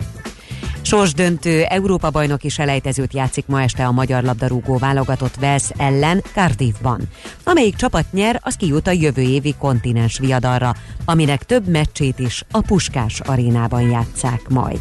Sorsdöntő 0.83 1.62
Európa 1.62 2.11
bajnoki 2.11 2.49
selejtezőt 2.49 3.14
játszik 3.14 3.47
ma 3.47 3.62
este 3.62 3.87
a 3.87 3.92
magyar 3.92 4.23
labdarúgó 4.23 4.77
válogatott 4.77 5.35
Vels 5.35 5.71
ellen 5.77 6.23
Cardiffban. 6.33 7.01
Amelyik 7.45 7.77
csapat 7.77 8.12
nyer, 8.12 8.40
az 8.42 8.55
kijut 8.55 8.87
a 8.87 8.90
jövő 8.90 9.23
évi 9.23 9.55
kontinens 9.59 10.18
viadalra, 10.18 10.75
aminek 11.05 11.45
több 11.45 11.68
meccsét 11.68 12.18
is 12.18 12.45
a 12.51 12.61
Puskás 12.61 13.21
arénában 13.21 13.83
játszák 13.90 14.49
majd. 14.49 14.81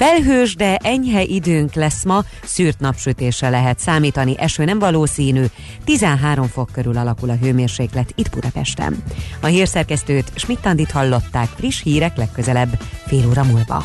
Felhős, 0.00 0.54
de 0.54 0.76
enyhe 0.76 1.22
időnk 1.22 1.74
lesz 1.74 2.04
ma, 2.04 2.24
szűrt 2.44 2.80
napsütésre 2.80 3.48
lehet 3.48 3.78
számítani, 3.78 4.38
eső 4.38 4.64
nem 4.64 4.78
valószínű, 4.78 5.44
13 5.84 6.46
fok 6.46 6.70
körül 6.72 6.96
alakul 6.96 7.30
a 7.30 7.36
hőmérséklet 7.40 8.12
itt 8.14 8.30
Budapesten. 8.30 9.02
A 9.40 9.46
hírszerkesztőt 9.46 10.32
Schmidt-Tandit 10.34 10.90
hallották, 10.90 11.48
friss 11.56 11.82
hírek 11.82 12.16
legközelebb, 12.16 12.80
fél 13.06 13.26
óra 13.28 13.44
múlva. 13.44 13.84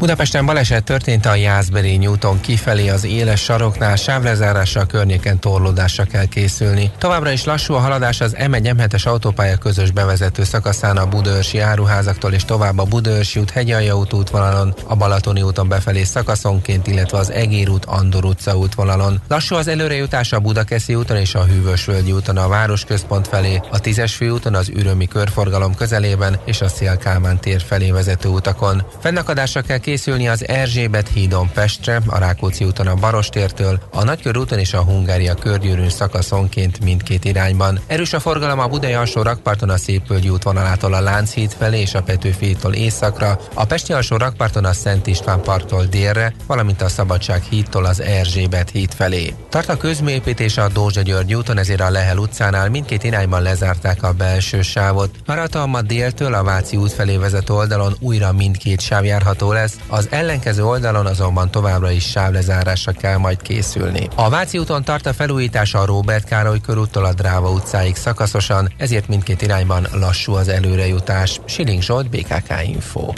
Budapesten 0.00 0.46
baleset 0.46 0.84
történt 0.84 1.26
a 1.26 1.34
Jászberény 1.34 2.06
úton 2.06 2.40
kifelé 2.40 2.88
az 2.88 3.04
éles 3.04 3.40
saroknál, 3.40 3.96
sávlezárásra 3.96 4.80
a 4.80 4.86
környéken 4.86 5.38
torlódásra 5.38 6.04
kell 6.04 6.24
készülni. 6.24 6.90
Továbbra 6.98 7.30
is 7.30 7.44
lassú 7.44 7.74
a 7.74 7.78
haladás 7.78 8.20
az 8.20 8.36
M1 8.38 8.74
M7-es 8.76 9.06
autópálya 9.06 9.56
közös 9.56 9.90
bevezető 9.90 10.44
szakaszán 10.44 10.96
a 10.96 11.06
Budaörsi 11.06 11.58
áruházaktól 11.58 12.32
és 12.32 12.44
tovább 12.44 12.78
a 12.78 12.84
Budaörsi 12.84 13.40
út 13.40 13.50
Hegyalja 13.50 13.96
út 13.96 14.12
útvonalon, 14.12 14.74
a 14.86 14.96
Balatoni 14.96 15.42
úton 15.42 15.68
befelé 15.68 16.02
szakaszonként, 16.02 16.86
illetve 16.86 17.18
az 17.18 17.30
Egér 17.30 17.68
út 17.68 17.84
Andor 17.84 18.24
utca 18.24 18.56
útvonalon. 18.56 19.20
Lassú 19.28 19.54
az 19.54 19.68
előrejutás 19.68 20.32
a 20.32 20.40
Budakeszi 20.40 20.94
úton 20.94 21.16
és 21.16 21.34
a 21.34 21.44
Hűvösvölgyi 21.44 22.12
úton 22.12 22.36
a 22.36 22.48
városközpont 22.48 23.28
felé, 23.28 23.60
a 23.70 23.80
10-es 23.80 24.12
főúton 24.16 24.54
az 24.54 24.68
Ürömi 24.68 25.06
körforgalom 25.06 25.74
közelében 25.74 26.40
és 26.44 26.60
a 26.60 26.68
Szél 26.68 26.98
tér 27.40 27.62
felé 27.62 27.90
vezető 27.90 28.28
utakon. 28.28 28.82
Fennakadásra 29.00 29.60
kell 29.60 29.78
készülni 29.90 30.28
az 30.28 30.48
Erzsébet 30.48 31.08
hídon 31.08 31.50
Pestre, 31.52 32.00
a 32.06 32.18
Rákóczi 32.18 32.64
úton 32.64 32.86
a 32.86 32.94
Barostértől, 32.94 33.80
a 33.92 34.04
Nagykörúton 34.04 34.58
és 34.58 34.72
a 34.72 34.82
Hungária 34.82 35.34
körgyűrűn 35.34 35.88
szakaszonként 35.88 36.80
mindkét 36.80 37.24
irányban. 37.24 37.80
Erős 37.86 38.12
a 38.12 38.20
forgalom 38.20 38.58
a 38.58 38.66
Budai 38.66 38.92
alsó 38.92 39.22
rakparton 39.22 39.70
a 39.70 39.76
Szépvölgyi 39.76 40.28
útvonalától 40.28 40.94
a 40.94 41.00
Lánchíd 41.00 41.52
felé 41.58 41.80
és 41.80 41.94
a 41.94 42.02
Petőfétől 42.02 42.72
északra, 42.72 43.38
a 43.54 43.64
Pesti 43.64 43.92
alsó 43.92 44.16
rakparton 44.16 44.64
a 44.64 44.72
Szent 44.72 45.06
István 45.06 45.40
parttól 45.42 45.84
délre, 45.84 46.34
valamint 46.46 46.82
a 46.82 46.88
Szabadság 46.88 47.42
hídtól 47.42 47.84
az 47.84 48.00
Erzsébet 48.00 48.70
híd 48.70 48.92
felé. 48.94 49.34
Tart 49.48 49.68
a 49.68 49.76
közműépítés 49.76 50.56
a 50.56 50.68
Dózsa 50.68 51.02
György 51.02 51.34
úton, 51.34 51.58
ezért 51.58 51.80
a 51.80 51.90
Lehel 51.90 52.16
utcánál 52.16 52.68
mindkét 52.68 53.04
irányban 53.04 53.42
lezárták 53.42 54.02
a 54.02 54.12
belső 54.12 54.62
sávot. 54.62 55.10
Maratalma 55.26 55.82
déltől 55.82 56.34
a 56.34 56.42
Váci 56.42 56.76
út 56.76 56.92
felé 56.92 57.16
vezető 57.16 57.54
oldalon 57.54 57.96
újra 58.00 58.32
mindkét 58.32 58.80
sáv 58.80 59.04
járható 59.04 59.52
lesz, 59.52 59.78
az 59.88 60.06
ellenkező 60.10 60.64
oldalon 60.64 61.06
azonban 61.06 61.50
továbbra 61.50 61.90
is 61.90 62.04
sávlezárásra 62.10 62.92
kell 62.92 63.16
majd 63.16 63.42
készülni. 63.42 64.08
A 64.14 64.28
Váci 64.28 64.58
úton 64.58 64.84
tart 64.84 65.06
a 65.06 65.12
felújítás 65.12 65.74
a 65.74 65.84
Robert 65.84 66.24
Károly 66.24 66.60
körúttól 66.60 67.04
a 67.04 67.12
Dráva 67.12 67.50
utcáig 67.50 67.96
szakaszosan, 67.96 68.72
ezért 68.76 69.08
mindkét 69.08 69.42
irányban 69.42 69.86
lassú 69.92 70.32
az 70.32 70.48
előrejutás. 70.48 71.40
Siling 71.44 71.82
Zsolt, 71.82 72.10
BKK 72.10 72.52
Info. 72.64 73.12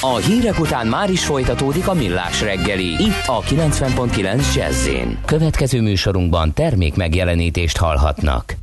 A 0.00 0.16
hírek 0.16 0.58
után 0.58 0.86
már 0.86 1.10
is 1.10 1.24
folytatódik 1.24 1.88
a 1.88 1.94
millás 1.94 2.40
reggeli. 2.40 3.02
Itt 3.02 3.26
a 3.26 3.40
90.9 3.40 4.54
jazz 4.54 4.88
Következő 5.24 5.80
műsorunkban 5.80 6.52
termék 6.54 6.94
megjelenítést 6.94 7.76
hallhatnak. 7.76 8.56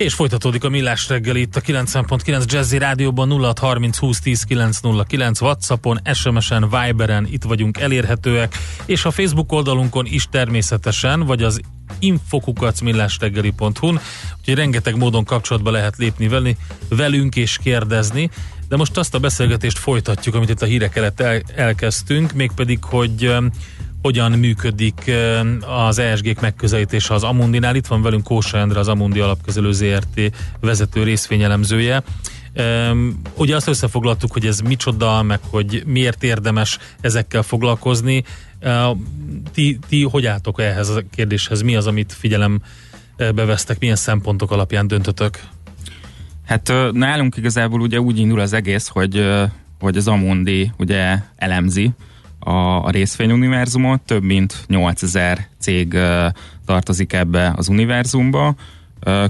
És 0.00 0.14
folytatódik 0.14 0.64
a 0.64 0.68
millás 0.68 1.08
reggel 1.08 1.36
itt 1.36 1.56
a 1.56 1.60
90.9 1.60 2.52
Jazzy 2.52 2.78
Rádióban 2.78 3.30
0630 3.30 3.98
20 3.98 4.20
10 4.20 4.42
909 4.42 5.40
Whatsappon, 5.40 6.00
SMS-en, 6.12 6.68
Viberen 6.68 7.26
itt 7.30 7.42
vagyunk 7.42 7.78
elérhetőek, 7.78 8.58
és 8.84 9.04
a 9.04 9.10
Facebook 9.10 9.52
oldalunkon 9.52 10.06
is 10.06 10.26
természetesen, 10.30 11.20
vagy 11.20 11.42
az 11.42 11.60
infokukacmillásreggeli.hu-n, 11.98 14.00
úgyhogy 14.38 14.54
rengeteg 14.54 14.96
módon 14.96 15.24
kapcsolatba 15.24 15.70
lehet 15.70 15.96
lépni 15.96 16.56
velünk 16.88 17.36
és 17.36 17.58
kérdezni, 17.62 18.30
de 18.68 18.76
most 18.76 18.96
azt 18.96 19.14
a 19.14 19.18
beszélgetést 19.18 19.78
folytatjuk, 19.78 20.34
amit 20.34 20.48
itt 20.48 20.62
a 20.62 20.66
hírek 20.66 20.96
előtt 20.96 21.20
el, 21.20 21.42
elkezdtünk, 21.54 22.32
mégpedig, 22.32 22.84
hogy 22.84 23.34
hogyan 24.02 24.32
működik 24.32 25.10
az 25.86 25.98
ESG-k 25.98 26.40
megközelítése 26.40 27.14
az 27.14 27.22
Amundinál. 27.22 27.74
Itt 27.74 27.86
van 27.86 28.02
velünk 28.02 28.24
Kósa 28.24 28.58
Endre, 28.58 28.78
az 28.78 28.88
Amundi 28.88 29.20
Alapkezelő 29.20 29.72
ZRT 29.72 30.20
vezető 30.60 31.02
részvényelemzője. 31.02 32.02
ugye 33.34 33.56
azt 33.56 33.68
összefoglaltuk, 33.68 34.32
hogy 34.32 34.46
ez 34.46 34.60
micsoda, 34.60 35.22
meg 35.22 35.40
hogy 35.50 35.82
miért 35.86 36.22
érdemes 36.22 36.78
ezekkel 37.00 37.42
foglalkozni. 37.42 38.24
ti, 39.52 39.78
ti 39.88 40.02
hogy 40.02 40.26
álltok 40.26 40.60
ehhez 40.60 40.88
a 40.88 41.02
kérdéshez? 41.10 41.62
Mi 41.62 41.76
az, 41.76 41.86
amit 41.86 42.12
figyelembe 42.12 42.64
vesztek? 43.34 43.78
Milyen 43.78 43.96
szempontok 43.96 44.50
alapján 44.50 44.86
döntötök? 44.86 45.40
Hát 46.46 46.72
nálunk 46.92 47.36
igazából 47.36 47.80
ugye 47.80 48.00
úgy 48.00 48.18
indul 48.18 48.40
az 48.40 48.52
egész, 48.52 48.88
hogy, 48.88 49.28
hogy 49.80 49.96
az 49.96 50.08
Amundi 50.08 50.70
ugye 50.78 51.18
elemzi 51.36 51.90
a, 52.40 52.84
a 52.84 52.90
részvényuniverzumot, 52.90 54.00
több 54.00 54.22
mint 54.22 54.64
8000 54.66 55.48
cég 55.58 55.96
tartozik 56.66 57.12
ebbe 57.12 57.52
az 57.56 57.68
univerzumba, 57.68 58.54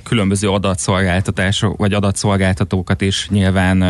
különböző 0.02 0.48
adatszolgáltatások, 0.50 1.76
vagy 1.76 1.92
adatszolgáltatókat 1.92 3.00
is 3.00 3.28
nyilván 3.28 3.82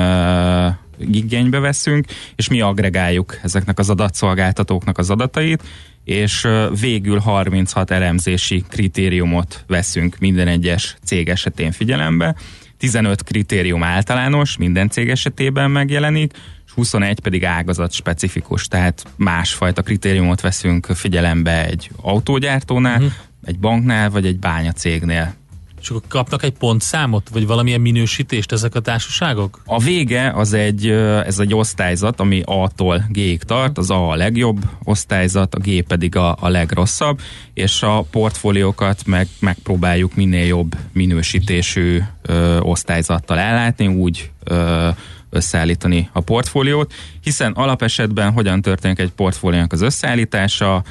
igénybe 0.99 1.59
veszünk, 1.59 2.07
és 2.37 2.49
mi 2.49 2.61
agregáljuk 2.61 3.39
ezeknek 3.43 3.79
az 3.79 3.91
adatszolgáltatóknak 3.91 4.99
az 4.99 5.11
adatait, 5.11 5.63
és 6.05 6.49
végül 6.81 7.19
36 7.19 7.91
elemzési 7.91 8.65
kritériumot 8.69 9.65
veszünk 9.67 10.19
minden 10.19 10.49
egyes 10.49 10.97
cég 11.05 11.29
esetén 11.29 11.73
figyelembe. 11.73 12.35
15 12.79 13.23
kritérium 13.23 13.83
általános, 13.83 14.57
minden 14.57 14.89
cég 14.89 15.09
esetében 15.11 15.71
megjelenik, 15.71 16.33
és 16.71 16.77
21 16.77 17.21
pedig 17.21 17.45
ágazat 17.45 17.93
specifikus, 17.93 18.69
tehát 18.69 19.05
másfajta 19.17 19.83
kritériumot 19.83 20.41
veszünk 20.41 20.87
figyelembe 20.87 21.67
egy 21.67 21.91
autógyártónál, 22.03 22.97
uh-huh. 22.97 23.13
egy 23.45 23.59
banknál, 23.59 24.11
vagy 24.11 24.27
egy 24.27 24.39
bányacégnél. 24.39 25.35
És 25.81 25.89
akkor 25.89 26.03
kapnak 26.09 26.43
egy 26.43 26.53
pontszámot, 26.53 27.29
vagy 27.29 27.47
valamilyen 27.47 27.81
minősítést 27.81 28.53
ezek 28.53 28.75
a 28.75 28.81
társaságok? 28.81 29.63
A 29.67 29.79
vége 29.79 30.31
az 30.31 30.53
egy, 30.53 30.87
ez 31.27 31.39
egy 31.39 31.55
osztályzat, 31.55 32.21
ami 32.21 32.43
A-tól 32.45 33.05
G-ig 33.09 33.43
tart, 33.43 33.79
az 33.79 33.91
A 33.91 34.11
a 34.11 34.15
legjobb 34.15 34.59
osztályzat, 34.85 35.55
a 35.55 35.59
G 35.59 35.83
pedig 35.83 36.17
a, 36.17 36.37
a 36.41 36.49
legrosszabb, 36.49 37.21
és 37.55 37.83
a 37.83 38.03
portfóliókat 38.11 39.07
meg, 39.07 39.29
megpróbáljuk 39.39 40.15
minél 40.15 40.47
jobb 40.47 40.77
minősítésű 40.93 42.01
ö, 42.23 42.59
osztályzattal 42.59 43.39
ellátni, 43.39 43.87
úgy 43.87 44.31
ö, 44.45 44.89
összeállítani 45.31 46.09
a 46.13 46.21
portfóliót, 46.21 46.93
hiszen 47.23 47.53
alapesetben 47.53 48.33
hogyan 48.33 48.63
történik 48.63 48.99
egy 48.99 49.11
portfóliónak 49.11 49.73
az 49.73 49.81
összeállítása, 49.81 50.83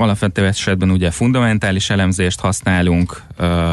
alapvető 0.00 0.46
esetben 0.46 0.90
ugye 0.90 1.10
fundamentális 1.10 1.90
elemzést 1.90 2.40
használunk, 2.40 3.22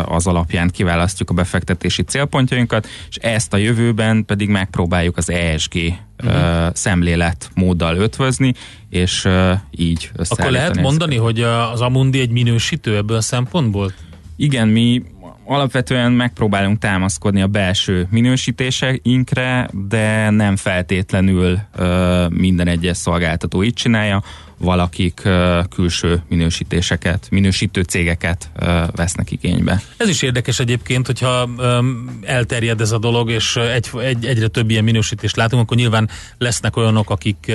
az 0.06 0.28
alapján 0.28 0.70
kiválasztjuk 0.70 1.30
a 1.30 1.34
befektetési 1.34 2.04
célpontjainkat, 2.04 2.88
és 3.10 3.16
ezt 3.16 3.54
a 3.54 3.58
jövőben 3.58 4.26
pedig 4.26 4.50
megpróbáljuk 4.50 5.18
az 5.18 5.30
ESG 5.30 5.94
uh-huh. 6.24 6.74
szemlélet 6.74 7.50
móddal 7.54 7.96
ötvözni, 7.96 8.54
és 8.90 9.28
így 9.72 10.12
Akkor 10.28 10.52
lehet 10.52 10.82
mondani, 10.82 11.16
hogy 11.16 11.42
az 11.42 11.82
Amundi 11.82 12.20
egy 12.20 12.32
minősítő 12.32 12.96
ebből 12.96 13.18
a 13.18 13.22
szempontból? 13.22 13.92
Igen, 14.36 14.68
mi 14.68 15.04
alapvetően 15.46 16.12
megpróbálunk 16.12 16.80
támaszkodni 16.80 17.42
a 17.42 17.48
belső 17.48 18.08
minősítéseinkre, 18.10 19.70
de 19.88 20.30
nem 20.30 20.56
feltétlenül 20.56 21.60
ö, 21.76 22.26
minden 22.30 22.68
egyes 22.68 22.98
szolgáltató 22.98 23.64
így 23.64 23.74
csinálja 23.74 24.24
valakik 24.58 25.22
külső 25.70 26.24
minősítéseket, 26.30 27.28
minősítő 27.30 27.82
cégeket 27.82 28.50
vesznek 28.96 29.32
igénybe. 29.32 29.82
Ez 29.98 30.10
is 30.10 30.22
érdekes 30.22 30.60
egyébként, 30.60 31.06
hogyha 31.06 31.50
elterjed 32.22 32.82
ez 32.82 32.92
a 32.92 32.98
dolog, 32.98 33.30
és 33.30 33.56
egy, 33.56 33.90
egy, 34.00 34.26
egyre 34.26 34.48
több 34.48 34.70
ilyen 34.70 34.84
minősítést 34.84 35.36
látunk, 35.36 35.62
akkor 35.64 35.78
nyilván 35.78 36.10
lesznek 36.38 36.78
olyanok, 36.78 37.10
akik 37.10 37.52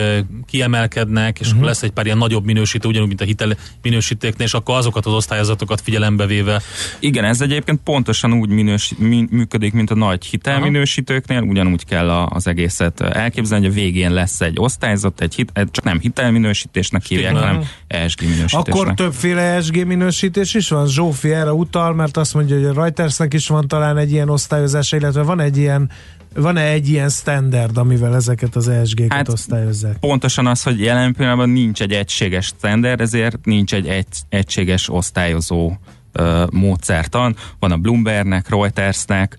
kiemelkednek, 0.46 1.40
és 1.40 1.48
uh-huh. 1.48 1.64
lesz 1.64 1.82
egy 1.82 1.90
pár 1.90 2.04
ilyen 2.04 2.18
nagyobb 2.18 2.44
minősítő, 2.44 2.88
ugyanúgy, 2.88 3.08
mint 3.08 3.20
a 3.20 3.24
hitel 3.24 3.56
minősítéknél, 3.82 4.46
és 4.46 4.54
akkor 4.54 4.76
azokat 4.76 5.06
az 5.06 5.12
osztályozatokat 5.12 5.80
figyelembe 5.80 6.26
véve. 6.26 6.62
Igen, 6.98 7.24
ez 7.24 7.40
egyébként 7.40 7.80
pontosan 7.84 8.32
úgy 8.32 8.48
minős, 8.48 8.92
működik, 9.30 9.72
mint 9.72 9.90
a 9.90 9.94
nagy 9.94 10.24
hitelminősítőknél, 10.24 11.40
ugyanúgy 11.42 11.84
kell 11.84 12.10
az 12.10 12.46
egészet 12.46 13.00
elképzelni, 13.00 13.66
hogy 13.66 13.74
a 13.74 13.80
végén 13.80 14.12
lesz 14.12 14.40
egy 14.40 14.56
osztályzat, 14.58 15.20
egy 15.20 15.34
hit, 15.34 15.52
csak 15.70 15.84
nem 15.84 16.00
hitelminősítés, 16.00 16.89
minősítésnek 16.90 17.02
hívják, 17.02 17.34
hanem 17.34 17.64
ESG 17.86 18.20
minősítésnek. 18.20 18.74
Akkor 18.74 18.94
többféle 18.94 19.40
ESG 19.40 19.86
minősítés 19.86 20.54
is 20.54 20.68
van? 20.68 20.86
Zsófi 20.86 21.32
erre 21.32 21.52
utal, 21.52 21.94
mert 21.94 22.16
azt 22.16 22.34
mondja, 22.34 22.56
hogy 22.56 22.64
a 22.64 22.72
Reutersnek 22.72 23.34
is 23.34 23.48
van 23.48 23.68
talán 23.68 23.96
egy 23.96 24.12
ilyen 24.12 24.28
osztályozása, 24.28 24.96
illetve 24.96 25.22
van 25.22 25.40
egy 25.40 25.56
ilyen 25.56 25.90
van-e 26.34 26.62
egy 26.62 26.88
ilyen 26.88 27.08
standard, 27.08 27.76
amivel 27.76 28.14
ezeket 28.14 28.56
az 28.56 28.68
ESG-ket 28.68 29.12
hát 29.12 29.28
osztályozzák? 29.28 29.96
Pontosan 29.96 30.46
az, 30.46 30.62
hogy 30.62 30.80
jelen 30.80 31.14
pillanatban 31.14 31.48
nincs 31.48 31.82
egy 31.82 31.92
egységes 31.92 32.46
standard, 32.46 33.00
ezért 33.00 33.44
nincs 33.44 33.74
egy, 33.74 33.86
egy 33.86 34.06
egységes 34.28 34.88
osztályozó 34.88 35.72
uh, 36.18 36.50
módszertan. 36.50 37.36
Van 37.58 37.72
a 37.72 37.76
Bloombergnek, 37.76 38.48
Reutersnek, 38.48 39.36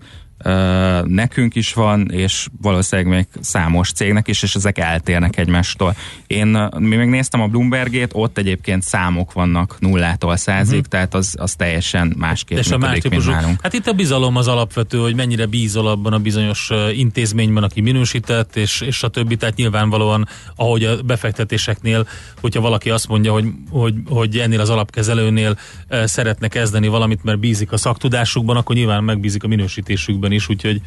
nekünk 1.04 1.54
is 1.54 1.72
van, 1.72 2.10
és 2.10 2.46
valószínűleg 2.60 3.12
még 3.12 3.26
számos 3.40 3.92
cégnek 3.92 4.28
is, 4.28 4.42
és 4.42 4.54
ezek 4.54 4.78
eltérnek 4.78 5.36
egymástól. 5.36 5.94
Én 6.26 6.68
mi 6.78 6.96
megnéztem 6.96 7.40
a 7.40 7.46
Bloombergét, 7.46 8.10
ott 8.12 8.38
egyébként 8.38 8.82
számok 8.82 9.32
vannak 9.32 9.76
nullától 9.80 10.36
százig, 10.36 10.74
uh-huh. 10.74 10.90
tehát 10.90 11.14
az, 11.14 11.34
az 11.38 11.54
teljesen 11.54 12.14
másképp 12.18 12.58
és 12.58 12.70
a 12.70 12.78
más 12.78 12.98
típusú. 12.98 13.32
Hát 13.62 13.72
itt 13.72 13.86
a 13.86 13.92
bizalom 13.92 14.36
az 14.36 14.48
alapvető, 14.48 14.98
hogy 14.98 15.14
mennyire 15.14 15.46
bízol 15.46 15.86
abban 15.86 16.12
a 16.12 16.18
bizonyos 16.18 16.70
intézményben, 16.94 17.62
aki 17.62 17.80
minősített, 17.80 18.56
és, 18.56 18.80
és 18.80 19.02
a 19.02 19.08
többi, 19.08 19.36
tehát 19.36 19.56
nyilvánvalóan, 19.56 20.28
ahogy 20.56 20.84
a 20.84 21.02
befektetéseknél, 21.02 22.06
hogyha 22.40 22.60
valaki 22.60 22.90
azt 22.90 23.08
mondja, 23.08 23.32
hogy, 23.32 23.46
hogy, 23.70 23.94
hogy 24.08 24.38
ennél 24.38 24.60
az 24.60 24.70
alapkezelőnél 24.70 25.58
szeretne 26.04 26.48
kezdeni 26.48 26.88
valamit, 26.88 27.24
mert 27.24 27.38
bízik 27.38 27.72
a 27.72 27.76
szaktudásukban, 27.76 28.56
akkor 28.56 28.76
nyilván 28.76 29.04
megbízik 29.04 29.44
a 29.44 29.48
minősítésükben 29.48 30.31
is, 30.32 30.48
úgyhogy 30.48 30.80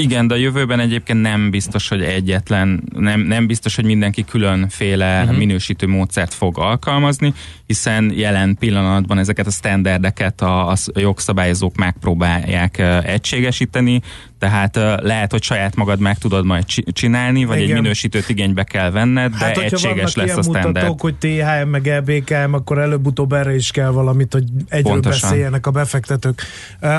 igen, 0.00 0.26
de 0.26 0.34
a 0.34 0.38
jövőben 0.38 0.80
egyébként 0.80 1.20
nem 1.20 1.50
biztos, 1.50 1.88
hogy 1.88 2.02
egyetlen, 2.02 2.82
nem, 2.94 3.20
nem 3.20 3.46
biztos, 3.46 3.74
hogy 3.74 3.84
mindenki 3.84 4.24
különféle 4.24 5.22
uh-huh. 5.22 5.38
minősítő 5.38 5.86
módszert 5.86 6.34
fog 6.34 6.58
alkalmazni, 6.58 7.32
hiszen 7.66 8.12
jelen 8.14 8.56
pillanatban 8.58 9.18
ezeket 9.18 9.46
a 9.46 9.50
standardeket 9.50 10.40
a, 10.40 10.70
a 10.70 10.76
jogszabályozók 10.94 11.76
megpróbálják 11.76 12.78
egységesíteni, 13.04 14.00
tehát 14.40 14.76
lehet, 15.02 15.30
hogy 15.30 15.42
saját 15.42 15.76
magad 15.76 16.00
meg 16.00 16.18
tudod 16.18 16.44
majd 16.44 16.64
csinálni, 16.92 17.44
vagy 17.44 17.56
Igen. 17.56 17.68
egy 17.68 17.82
minősítőt 17.82 18.28
igénybe 18.28 18.64
kell 18.64 18.90
venned, 18.90 19.30
de 19.30 19.44
hát, 19.44 19.56
egységes 19.56 20.14
lesz 20.14 20.36
a 20.36 20.42
standard. 20.42 20.66
Mutatók, 20.66 21.00
hogy 21.00 21.14
THM 21.14 21.68
meg 21.68 21.88
EBKM, 21.88 22.52
akkor 22.52 22.78
előbb-utóbb 22.78 23.32
erre 23.32 23.54
is 23.54 23.70
kell 23.70 23.90
valamit, 23.90 24.32
hogy 24.32 24.44
egyről 24.68 24.92
Pontosan. 24.92 25.28
beszéljenek 25.28 25.66
a 25.66 25.70
befektetők. 25.70 26.42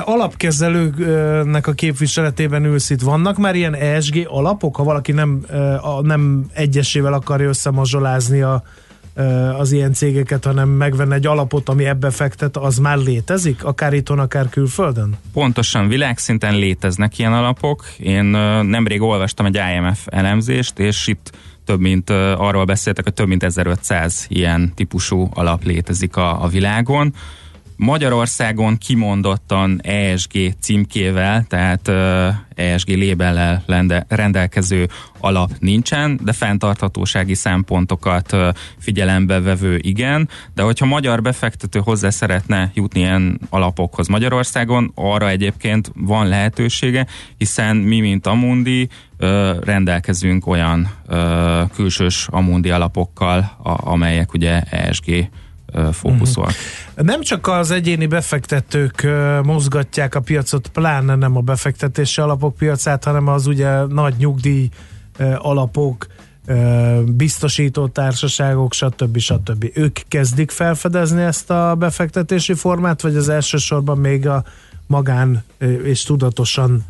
Alapkezelőknek 0.04 1.66
a 1.66 1.72
képviseletében 1.72 2.64
ülsz 2.64 2.90
itt. 2.90 3.00
Vannak 3.00 3.38
már 3.38 3.54
ilyen 3.54 3.74
ESG 3.74 4.26
alapok, 4.28 4.76
ha 4.76 4.84
valaki 4.84 5.12
nem, 5.12 5.46
nem 6.02 6.46
egyesével 6.52 7.12
akarja 7.12 7.48
összemazsolázni 7.48 8.40
a 8.40 8.62
az 9.58 9.72
ilyen 9.72 9.92
cégeket, 9.92 10.44
hanem 10.44 10.68
megvenne 10.68 11.14
egy 11.14 11.26
alapot, 11.26 11.68
ami 11.68 11.84
ebbe 11.84 12.10
fektet, 12.10 12.56
az 12.56 12.78
már 12.78 12.98
létezik? 12.98 13.64
Akár 13.64 13.92
itthon, 13.92 14.18
akár 14.18 14.48
külföldön? 14.48 15.18
Pontosan, 15.32 15.88
világszinten 15.88 16.54
léteznek 16.54 17.18
ilyen 17.18 17.32
alapok. 17.32 17.84
Én 17.98 18.24
nemrég 18.64 19.02
olvastam 19.02 19.46
egy 19.46 19.60
IMF 19.74 20.06
elemzést, 20.06 20.78
és 20.78 21.06
itt 21.06 21.30
több 21.64 21.80
mint, 21.80 22.10
arról 22.10 22.64
beszéltek, 22.64 23.04
hogy 23.04 23.14
több 23.14 23.28
mint 23.28 23.42
1500 23.42 24.26
ilyen 24.28 24.72
típusú 24.74 25.28
alap 25.34 25.64
létezik 25.64 26.16
a, 26.16 26.42
a 26.42 26.48
világon 26.48 27.14
Magyarországon 27.84 28.78
kimondottan 28.78 29.80
ESG 29.82 30.54
címkével, 30.60 31.44
tehát 31.48 31.88
ESG 32.54 32.88
lébellel 32.88 33.64
rendelkező 34.08 34.88
alap 35.18 35.50
nincsen, 35.58 36.20
de 36.24 36.32
fenntarthatósági 36.32 37.34
szempontokat 37.34 38.36
figyelembe 38.78 39.40
vevő 39.40 39.78
igen, 39.82 40.28
de 40.54 40.62
hogyha 40.62 40.86
magyar 40.86 41.22
befektető 41.22 41.80
hozzá 41.84 42.10
szeretne 42.10 42.70
jutni 42.74 43.00
ilyen 43.00 43.40
alapokhoz 43.50 44.08
Magyarországon, 44.08 44.92
arra 44.94 45.28
egyébként 45.28 45.92
van 45.94 46.28
lehetősége, 46.28 47.06
hiszen 47.38 47.76
mi, 47.76 48.00
mint 48.00 48.26
Amundi, 48.26 48.88
rendelkezünk 49.60 50.46
olyan 50.46 50.90
külsős 51.74 52.26
Amundi 52.30 52.70
alapokkal, 52.70 53.56
amelyek 53.62 54.32
ugye 54.32 54.60
ESG 54.60 55.30
fókuszol. 55.92 56.44
Uh-huh. 56.44 57.04
Nem 57.04 57.20
csak 57.20 57.46
az 57.46 57.70
egyéni 57.70 58.06
befektetők 58.06 59.06
mozgatják 59.42 60.14
a 60.14 60.20
piacot, 60.20 60.68
pláne 60.68 61.14
nem 61.14 61.36
a 61.36 61.40
befektetési 61.40 62.20
alapok 62.20 62.56
piacát, 62.56 63.04
hanem 63.04 63.28
az 63.28 63.46
ugye 63.46 63.84
nagy 63.86 64.14
nyugdíj 64.18 64.68
alapok, 65.36 66.06
biztosító 67.06 67.88
társaságok, 67.88 68.72
stb. 68.72 69.18
stb. 69.18 69.70
Ők 69.74 69.98
kezdik 70.08 70.50
felfedezni 70.50 71.22
ezt 71.22 71.50
a 71.50 71.74
befektetési 71.74 72.54
formát, 72.54 73.02
vagy 73.02 73.16
az 73.16 73.28
elsősorban 73.28 73.98
még 73.98 74.28
a 74.28 74.44
magán 74.86 75.42
és 75.84 76.02
tudatosan 76.02 76.84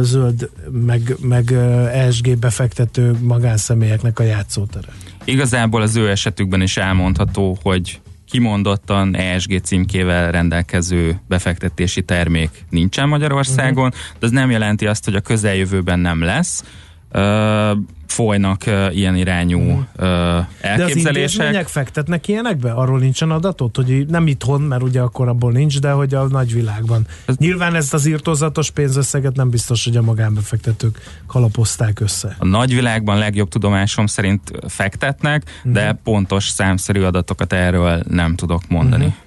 zöld, 0.00 0.50
meg, 0.70 1.16
meg 1.20 1.52
ESG 1.92 2.38
befektető 2.38 3.16
magánszemélyeknek 3.20 4.18
a 4.18 4.22
játszótere? 4.22 4.88
Igazából 5.24 5.82
az 5.82 5.96
ő 5.96 6.10
esetükben 6.10 6.62
is 6.62 6.76
elmondható, 6.76 7.58
hogy 7.62 8.00
kimondottan 8.30 9.16
ESG 9.16 9.60
címkével 9.62 10.30
rendelkező 10.30 11.20
befektetési 11.28 12.02
termék 12.02 12.64
nincsen 12.70 13.08
Magyarországon, 13.08 13.86
uh-huh. 13.86 14.18
de 14.18 14.26
ez 14.26 14.32
nem 14.32 14.50
jelenti 14.50 14.86
azt, 14.86 15.04
hogy 15.04 15.14
a 15.14 15.20
közeljövőben 15.20 15.98
nem 15.98 16.22
lesz. 16.22 16.64
Folynak 18.06 18.62
uh, 18.66 18.96
ilyen 18.96 19.16
irányú 19.16 19.60
uh, 19.60 20.06
elképzelések. 20.60 20.72
De 20.72 20.88
az 20.88 21.06
intézmények 21.06 21.66
fektetnek 21.66 22.28
ilyenekbe? 22.28 22.70
Arról 22.70 22.98
nincsen 22.98 23.30
adatot, 23.30 23.76
hogy 23.76 24.06
nem 24.06 24.26
itthon, 24.26 24.60
mert 24.60 24.82
ugye 24.82 25.00
akkor 25.00 25.28
abból 25.28 25.52
nincs, 25.52 25.80
de 25.80 25.90
hogy 25.90 26.14
a 26.14 26.28
nagyvilágban. 26.28 27.06
Ez 27.26 27.36
Nyilván 27.36 27.74
ezt 27.74 27.94
az 27.94 28.06
írtózatos 28.06 28.70
pénzösszeget 28.70 29.36
nem 29.36 29.50
biztos, 29.50 29.84
hogy 29.84 29.96
a 29.96 30.02
magánbefektetők 30.02 31.20
kalapozták 31.26 32.00
össze. 32.00 32.36
A 32.38 32.46
nagyvilágban 32.46 33.18
legjobb 33.18 33.48
tudomásom 33.48 34.06
szerint 34.06 34.50
fektetnek, 34.66 35.42
uh-huh. 35.56 35.72
de 35.72 35.92
pontos 36.04 36.48
számszerű 36.48 37.02
adatokat 37.02 37.52
erről 37.52 38.02
nem 38.08 38.34
tudok 38.34 38.62
mondani. 38.68 39.04
Uh-huh. 39.04 39.26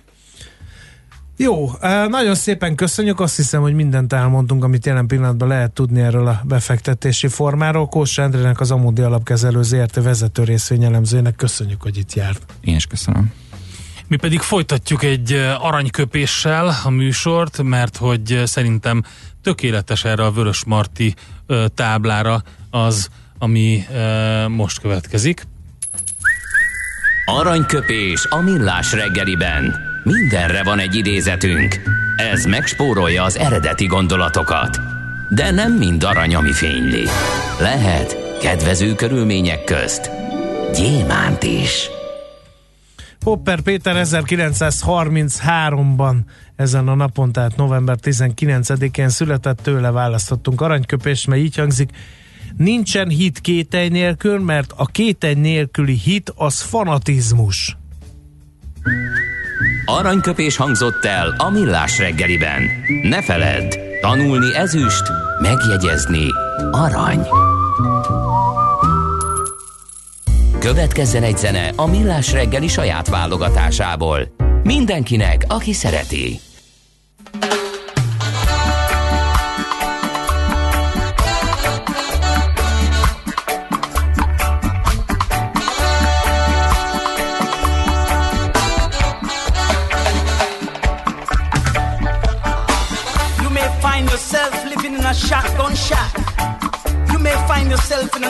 Jó, 1.38 1.72
nagyon 2.10 2.36
szépen 2.36 2.76
köszönjük, 2.76 3.20
azt 3.20 3.36
hiszem, 3.36 3.62
hogy 3.62 3.74
mindent 3.74 4.13
elmondtunk, 4.13 4.63
amit 4.63 4.86
jelen 4.86 5.08
pillanatban 5.08 5.48
lehet 5.48 5.72
tudni 5.72 6.02
erről 6.02 6.28
a 6.28 6.41
befektetési 6.44 7.28
formáról. 7.28 7.88
Kós 7.88 8.17
Endrének 8.17 8.60
az 8.60 8.72
Amudi 8.72 9.02
Alapkezelő 9.02 9.63
ZRT 9.63 9.96
vezető 9.96 10.44
részvényelemzőjének 10.44 11.36
köszönjük, 11.36 11.82
hogy 11.82 11.98
itt 11.98 12.13
járt. 12.13 12.41
Én 12.62 12.76
is 12.76 12.86
köszönöm. 12.86 13.32
Mi 14.08 14.15
pedig 14.15 14.39
folytatjuk 14.39 15.04
egy 15.04 15.34
aranyköpéssel 15.60 16.76
a 16.84 16.89
műsort, 16.89 17.63
mert 17.63 17.98
hogy 17.98 18.41
szerintem 18.46 19.04
tökéletes 19.41 20.06
erre 20.06 20.26
a 20.26 20.32
Vörös 20.32 20.63
Marti 20.65 21.13
táblára 21.76 22.44
az, 22.70 23.10
ami 23.39 23.84
most 24.48 24.80
következik. 24.80 25.48
Aranyköpés 27.26 28.26
a 28.30 28.38
millás 28.41 28.94
reggeliben. 28.94 29.89
Mindenre 30.04 30.64
van 30.64 30.80
egy 30.80 30.96
idézetünk. 30.96 31.80
Ez 32.16 32.46
megspórolja 32.46 33.24
az 33.24 33.38
eredeti 33.38 33.86
gondolatokat. 33.86 34.80
De 35.30 35.52
nem 35.52 35.74
mind 35.74 36.04
arany, 36.04 36.36
ami 36.36 36.52
fényli. 36.52 37.04
Lehet 37.60 38.38
kedvező 38.40 38.96
körülmények 38.96 39.64
közt 39.64 40.12
gyémánt 40.74 41.44
is. 41.44 41.90
Popper 43.20 43.62
Péter 43.62 44.06
1933-ban 44.08 46.16
ezen 46.56 46.88
a 46.88 46.96
napon, 46.96 47.32
tehát 47.32 47.56
november 47.56 47.98
19-én 48.02 49.10
született 49.10 49.60
tőle 49.60 49.92
választottunk 49.92 50.62
aranyköpést, 50.62 51.28
mert 51.28 51.42
így 51.42 51.56
hangzik, 51.56 51.90
nincsen 52.58 53.10
hit 53.10 53.40
kételj 53.40 53.90
nélkül, 53.90 54.40
mert 54.40 54.74
a 54.76 54.86
kételj 54.86 55.34
nélküli 55.34 55.96
hit 55.96 56.34
az 56.36 56.62
fanatizmus. 56.62 57.80
Aranyköpés 59.86 60.58
hangzott 60.58 61.06
el 61.06 61.34
a 61.38 61.50
millás 61.50 61.98
reggeliben. 61.98 62.63
Ne 63.02 63.22
feledd, 63.22 63.78
tanulni 64.02 64.56
ezüst, 64.56 65.04
megjegyezni 65.41 66.26
arany. 66.72 67.28
Következzen 70.60 71.24
egy 71.24 71.38
zene 71.38 71.72
a 71.76 71.88
millás 71.88 72.32
reggeli 72.32 72.67
saját 72.67 73.10
válogatásából. 73.10 74.20
Mindenkinek, 74.63 75.46
aki 75.48 75.74
szereti. 75.74 76.39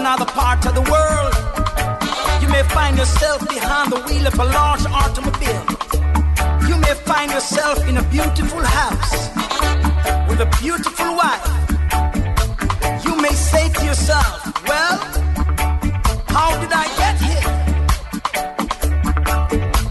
Another 0.01 0.25
part 0.25 0.65
of 0.65 0.73
the 0.73 0.85
world. 0.93 1.33
You 2.41 2.47
may 2.49 2.63
find 2.73 2.97
yourself 2.97 3.39
behind 3.47 3.91
the 3.91 4.01
wheel 4.05 4.25
of 4.25 4.33
a 4.45 4.47
large 4.57 4.85
automobile. 5.01 5.65
You 6.67 6.75
may 6.85 6.95
find 7.09 7.29
yourself 7.31 7.77
in 7.87 7.97
a 7.97 8.05
beautiful 8.09 8.63
house 8.79 9.13
with 10.27 10.39
a 10.47 10.49
beautiful 10.59 11.11
wife. 11.21 11.45
You 13.05 13.13
may 13.25 13.35
say 13.49 13.69
to 13.77 13.85
yourself, 13.85 14.37
Well, 14.67 14.97
how 16.35 16.49
did 16.61 16.73
I 16.83 16.85
get 17.01 17.15
here? 17.29 17.49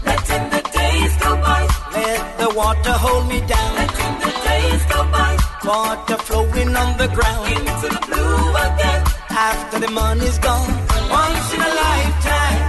Letting 0.09 0.45
the 0.55 0.61
days 0.79 1.13
go 1.23 1.31
by. 1.47 1.61
Let 1.95 2.21
the 2.41 2.49
water 2.61 2.95
hold 3.05 3.29
me 3.29 3.39
down. 3.55 3.69
Letting 3.79 4.15
the 4.25 4.31
days 4.49 4.83
go 4.93 4.99
by 5.17 5.31
water 5.63 6.17
flowing 6.27 6.75
on 6.75 6.97
the 6.97 7.07
ground. 7.15 7.47
Into 7.55 7.87
the 7.95 8.01
blue 8.07 8.30
the 9.81 9.89
money's 9.89 10.37
gone. 10.37 10.69
Once 11.09 11.53
in 11.55 11.59
a 11.59 11.71
lifetime. 11.83 12.59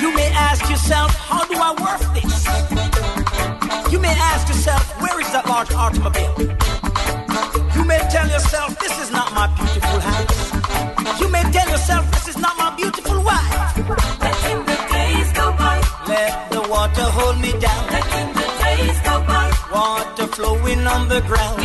You 0.00 0.14
may 0.14 0.28
ask 0.48 0.70
yourself, 0.70 1.10
how 1.30 1.44
do 1.50 1.56
I 1.68 1.70
work 1.86 2.02
this? 2.14 2.34
You 3.92 3.98
may 3.98 4.14
ask 4.30 4.46
yourself, 4.46 4.82
where 5.02 5.20
is 5.20 5.30
that 5.32 5.46
large 5.48 5.72
automobile? 5.72 6.34
You 7.74 7.84
may 7.84 7.98
tell 8.14 8.28
yourself, 8.28 8.78
this 8.78 8.96
is 9.02 9.10
not 9.10 9.34
my 9.34 9.46
beautiful 9.58 9.98
house. 10.10 11.20
You 11.20 11.28
may 11.28 11.42
tell 11.50 11.68
yourself, 11.68 12.08
this 12.12 12.28
is 12.28 12.38
not 12.38 12.56
my 12.56 12.70
beautiful 12.76 13.18
wife. 13.24 13.78
Letting 14.22 14.60
the 14.70 14.78
days 14.94 15.32
go 15.32 15.46
by. 15.58 15.76
Let 16.06 16.50
the 16.52 16.62
water 16.70 17.06
hold 17.18 17.40
me 17.40 17.50
down. 17.50 17.82
Letting 17.90 18.30
the 18.38 18.46
days 18.62 18.98
go 19.08 19.14
by 19.26 19.46
water 19.72 20.26
flowing 20.28 20.86
on 20.86 21.08
the 21.08 21.20
ground. 21.22 21.56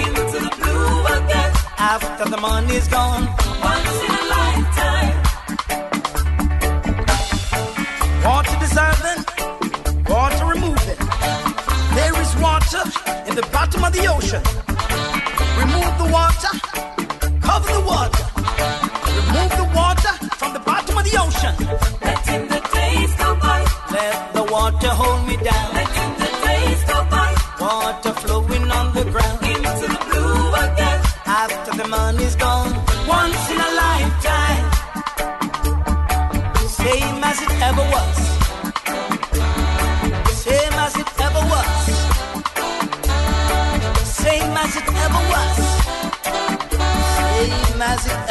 After 1.94 2.24
the 2.30 2.38
money's 2.38 2.88
gone. 2.88 3.26
Once 3.70 3.96
in 4.06 4.12
a 4.22 4.24
lifetime. 4.36 5.16
Water 8.24 8.58
dissolving, 8.62 9.22
water 10.08 10.46
removing. 10.46 11.02
There 11.98 12.16
is 12.24 12.32
water 12.38 12.84
in 13.28 13.36
the 13.36 13.46
bottom 13.52 13.84
of 13.84 13.92
the 13.92 14.08
ocean. 14.08 14.42
Remove 15.60 15.94
the 16.02 16.10
water, 16.18 16.52
cover 17.42 17.72
the 17.78 17.84
water. 17.94 18.26
Remove 19.28 19.54
the 19.62 19.68
water 19.76 20.14
from 20.40 20.54
the 20.54 20.62
bottom 20.62 20.98
of 20.98 21.04
the 21.04 21.16
ocean. 21.26 21.54
Letting 22.08 22.48
the 22.48 22.62
days 22.74 23.14
go 23.16 23.36
by. 23.36 23.66
Let 23.92 24.34
the 24.34 24.44
water 24.44 24.92
hold 25.02 25.28
me 25.28 25.36
down. 25.36 25.74
Letting 25.74 26.11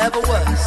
ever 0.01 0.21
was. 0.21 0.61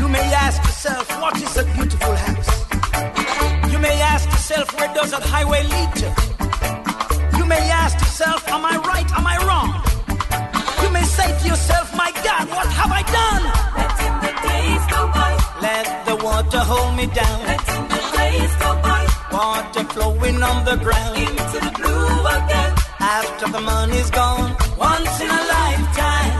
You 0.00 0.08
may 0.08 0.26
ask 0.44 0.58
yourself, 0.68 1.06
what 1.20 1.34
is 1.40 1.56
a 1.56 1.64
beautiful 1.76 2.14
house? 2.26 2.50
You 3.72 3.78
may 3.78 3.96
ask 4.12 4.26
yourself, 4.28 4.66
where 4.76 4.92
does 4.94 5.10
that 5.12 5.22
highway 5.22 5.62
lead 5.74 5.90
to? 6.00 6.08
You 7.38 7.44
may 7.46 7.64
ask 7.82 7.98
yourself, 7.98 8.46
am 8.48 8.64
I 8.72 8.76
right, 8.90 9.10
am 9.18 9.26
I 9.34 9.36
wrong? 9.46 9.70
You 10.82 10.90
may 10.92 11.04
say 11.16 11.28
to 11.40 11.44
yourself, 11.48 11.86
my 11.96 12.10
God, 12.28 12.44
what 12.56 12.68
have 12.78 12.92
I 13.00 13.02
done? 13.18 13.42
Letting 13.80 14.16
the 14.24 14.32
days 14.48 14.84
go 14.94 15.00
by. 15.18 15.30
Let 15.66 15.86
the 16.08 16.16
water 16.26 16.62
hold 16.72 16.92
me 17.00 17.06
down. 17.06 17.38
Letting 17.52 17.84
the 17.94 18.00
days 18.18 18.52
go 18.64 18.70
by. 18.88 19.02
Water 19.32 19.84
flowing 19.94 20.42
on 20.42 20.58
the 20.70 20.76
ground. 20.84 21.16
Into 21.24 21.58
the 21.66 21.72
blue 21.78 22.20
again. 22.36 22.72
After 23.00 23.46
the 23.48 23.60
money's 23.60 24.10
gone, 24.10 24.56
once 24.80 25.20
in 25.20 25.28
a 25.28 25.42
lifetime. 25.54 26.32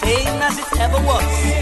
Same 0.00 0.42
as 0.42 0.58
it 0.58 0.80
ever 0.80 0.98
was. 1.06 1.61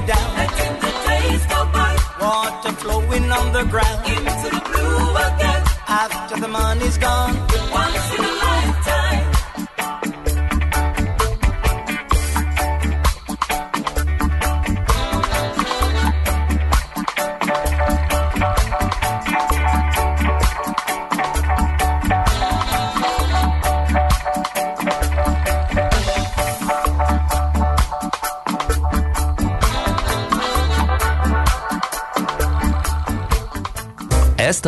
Me 0.00 0.06
down. 0.06 0.34
Letting 0.36 0.80
the 0.80 0.92
days 1.06 1.46
go 1.46 1.60
by. 1.72 1.92
Water 2.20 2.72
flowing 2.72 3.30
on 3.30 3.52
the 3.52 3.64
ground. 3.64 4.06
Into 4.06 4.48
the 4.54 4.62
blue 4.68 5.16
again. 5.26 5.62
After 5.88 6.40
the 6.40 6.48
money's 6.48 6.98
gone. 6.98 7.34
Once 7.72 8.14
in 8.14 8.24
a 8.24 8.28
lifetime. 8.28 8.47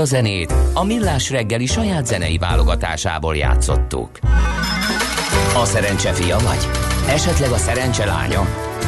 A 0.01 0.05
zenét 0.05 0.55
a 0.75 0.85
Millás 0.85 1.31
reggeli 1.31 1.67
saját 1.67 2.07
zenei 2.07 2.39
válogatásából 2.39 3.37
játszottuk. 3.37 4.11
A 5.55 5.65
szerencse 5.65 6.13
fia 6.13 6.39
vagy? 6.39 6.69
Esetleg 7.09 7.51
a 7.51 7.57
szerencse 7.57 8.05
lánya? 8.05 8.47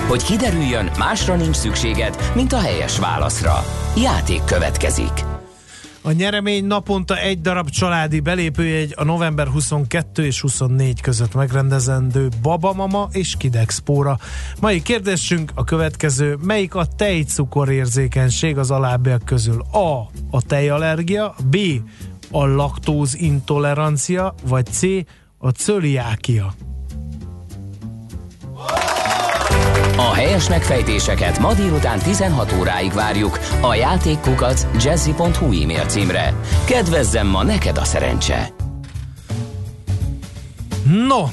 Hogy 0.08 0.22
kiderüljön, 0.22 0.90
másra 0.98 1.36
nincs 1.36 1.56
szükséged, 1.56 2.16
mint 2.34 2.52
a 2.52 2.60
helyes 2.60 2.98
válaszra. 2.98 3.64
Játék 3.96 4.44
következik. 4.44 5.31
A 6.04 6.10
nyeremény 6.10 6.64
naponta 6.64 7.18
egy 7.18 7.40
darab 7.40 7.70
családi 7.70 8.20
belépőjegy 8.20 8.94
a 8.96 9.04
november 9.04 9.46
22 9.46 10.24
és 10.24 10.40
24 10.40 11.00
között 11.00 11.34
megrendezendő 11.34 12.28
Babamama 12.42 13.08
és 13.12 13.34
Kidexpóra. 13.38 14.18
Mai 14.60 14.82
kérdésünk 14.82 15.50
a 15.54 15.64
következő, 15.64 16.36
melyik 16.44 16.74
a 16.74 16.86
tejcukorérzékenység 16.96 18.58
az 18.58 18.70
alábbiak 18.70 19.24
közül? 19.24 19.60
A. 19.72 20.10
A 20.30 20.42
tejallergia, 20.42 21.34
B. 21.50 21.56
A 22.30 22.46
laktóz 22.46 23.14
intolerancia, 23.14 24.34
vagy 24.44 24.66
C. 24.66 24.82
A 25.38 25.48
cöliákia. 25.48 26.54
A 30.10 30.14
helyes 30.14 30.48
megfejtéseket 30.48 31.38
ma 31.38 31.54
délután 31.54 31.98
16 31.98 32.54
óráig 32.58 32.92
várjuk 32.92 33.38
a 33.60 33.74
játékkukac 33.74 34.66
jazzy.hu 34.84 35.62
e-mail 35.62 35.84
címre. 35.84 36.34
Kedvezzem 36.64 37.26
ma 37.26 37.42
neked 37.42 37.76
a 37.76 37.84
szerencse! 37.84 38.48
No, 40.84 41.24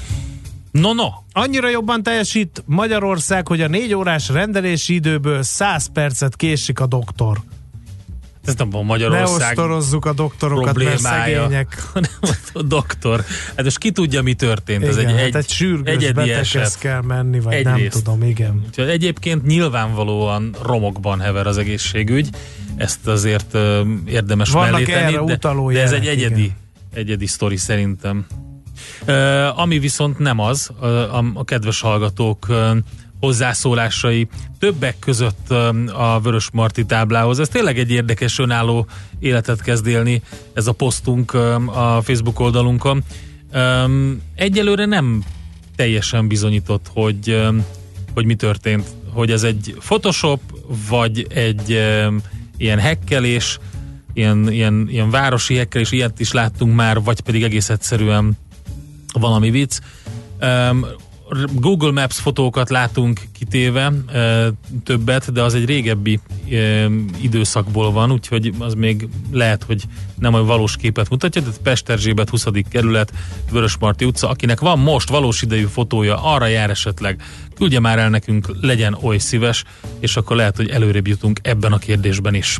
No, 0.71 0.93
no. 0.93 1.07
Annyira 1.31 1.69
jobban 1.69 2.03
teljesít 2.03 2.63
Magyarország, 2.65 3.47
hogy 3.47 3.61
a 3.61 3.67
négy 3.67 3.93
órás 3.93 4.29
rendelési 4.29 4.93
időből 4.93 5.43
100 5.43 5.91
percet 5.93 6.35
késik 6.35 6.79
a 6.79 6.85
doktor. 6.85 7.37
Ez 8.45 8.55
nem 8.55 8.67
Ne 8.71 8.81
Magyarország 8.81 9.49
osztorozzuk 9.57 10.05
a 10.05 10.13
doktorokat, 10.13 10.65
mert 10.65 10.77
problémája, 10.77 11.41
szegények. 11.41 11.83
hanem 11.93 12.09
a 12.53 12.61
doktor. 12.61 13.23
Hát 13.55 13.63
most 13.63 13.77
ki 13.77 13.91
tudja, 13.91 14.21
mi 14.21 14.33
történt. 14.33 14.83
Ez 14.83 14.97
Igen, 14.97 15.09
egy, 15.09 15.15
hát 15.15 15.25
egy, 15.25 15.35
egy 15.35 15.49
sürgős 15.49 15.93
egyedi 15.93 16.13
beteghez 16.13 16.39
eset. 16.39 16.77
kell 16.79 17.01
menni, 17.01 17.39
vagy 17.39 17.53
Egyrészt. 17.53 17.93
nem 17.93 18.03
tudom, 18.03 18.23
igen. 18.23 18.61
Úgyhogy 18.67 18.89
egyébként 18.89 19.45
nyilvánvalóan 19.45 20.55
romokban 20.61 21.19
hever 21.19 21.47
az 21.47 21.57
egészségügy, 21.57 22.29
ezt 22.77 23.07
azért 23.07 23.53
ö, 23.53 23.81
érdemes 24.05 24.49
Vannak 24.49 24.71
mellé 24.71 24.83
tenni, 24.85 25.01
erre 25.15 25.25
de, 25.25 25.33
utaló 25.33 25.71
de 25.71 25.81
ez 25.81 25.91
egy 25.91 26.07
egyedi, 26.07 26.41
igen. 26.43 26.55
egyedi 26.93 27.25
sztori 27.27 27.57
szerintem. 27.57 28.25
Ö, 29.05 29.47
ami 29.55 29.79
viszont 29.79 30.19
nem 30.19 30.39
az, 30.39 30.69
ö, 30.81 30.85
a, 30.87 31.25
a 31.33 31.43
kedves 31.43 31.81
hallgatók 31.81 32.45
ö, 32.49 32.75
hozzászólásai 33.19 34.27
többek 34.59 34.99
között 34.99 35.45
ö, 35.49 35.85
a 35.85 36.19
Vörös 36.19 36.49
Marti 36.51 36.85
táblához. 36.85 37.39
Ez 37.39 37.47
tényleg 37.47 37.79
egy 37.79 37.91
érdekes 37.91 38.39
önálló 38.39 38.87
életet 39.19 39.61
kezd 39.61 39.87
élni 39.87 40.21
ez 40.53 40.67
a 40.67 40.71
posztunk 40.71 41.33
ö, 41.33 41.53
a 41.65 42.01
Facebook 42.01 42.39
oldalunkon. 42.39 43.03
Ö, 43.51 43.83
Egyelőre 44.35 44.85
nem 44.85 45.23
teljesen 45.75 46.27
bizonyított, 46.27 46.85
hogy, 46.93 47.49
hogy 48.13 48.25
mi 48.25 48.35
történt. 48.35 48.87
Hogy 49.13 49.31
ez 49.31 49.43
egy 49.43 49.75
Photoshop, 49.79 50.41
vagy 50.89 51.27
egy 51.29 51.69
ilyen 52.57 52.79
hekkelés, 52.79 53.59
ilyen, 54.13 54.51
ilyen, 54.51 54.87
ilyen 54.89 55.09
városi 55.09 55.55
hekkelés, 55.55 55.91
ilyet 55.91 56.19
is 56.19 56.31
láttunk 56.31 56.75
már, 56.75 57.01
vagy 57.03 57.19
pedig 57.21 57.43
egész 57.43 57.69
egyszerűen 57.69 58.37
valami 59.13 59.49
vicc. 59.49 59.79
Google 61.53 61.91
Maps 61.91 62.19
fotókat 62.19 62.69
látunk 62.69 63.21
kitéve 63.31 63.93
többet, 64.83 65.31
de 65.31 65.41
az 65.43 65.53
egy 65.53 65.65
régebbi 65.65 66.19
időszakból 67.21 67.91
van, 67.91 68.11
úgyhogy 68.11 68.53
az 68.59 68.73
még 68.73 69.07
lehet, 69.31 69.63
hogy 69.63 69.83
nem 70.19 70.33
a 70.33 70.43
valós 70.43 70.77
képet 70.77 71.09
mutatja, 71.09 71.41
de 71.41 71.49
Pest 71.63 71.89
Erzsébet 71.89 72.29
20. 72.29 72.45
kerület, 72.69 73.13
Vörösmarty 73.51 74.05
utca, 74.05 74.29
akinek 74.29 74.59
van 74.59 74.79
most 74.79 75.09
valós 75.09 75.41
idejű 75.41 75.65
fotója, 75.65 76.23
arra 76.23 76.45
jár 76.45 76.69
esetleg, 76.69 77.21
küldje 77.55 77.79
már 77.79 77.99
el 77.99 78.09
nekünk, 78.09 78.51
legyen 78.61 78.97
oly 79.01 79.17
szíves, 79.17 79.63
és 79.99 80.17
akkor 80.17 80.35
lehet, 80.35 80.55
hogy 80.55 80.69
előrébb 80.69 81.07
jutunk 81.07 81.39
ebben 81.43 81.71
a 81.71 81.77
kérdésben 81.77 82.33
is. 82.33 82.59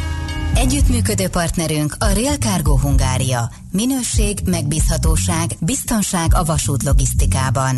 Együttműködő 0.55 1.27
partnerünk 1.27 1.95
a 1.99 2.05
Real 2.05 2.35
Cargo 2.35 2.77
Hungária. 2.77 3.51
Minőség, 3.71 4.39
megbízhatóság, 4.45 5.51
biztonság 5.59 6.33
a 6.33 6.43
vasút 6.43 6.83
logisztikában. 6.83 7.75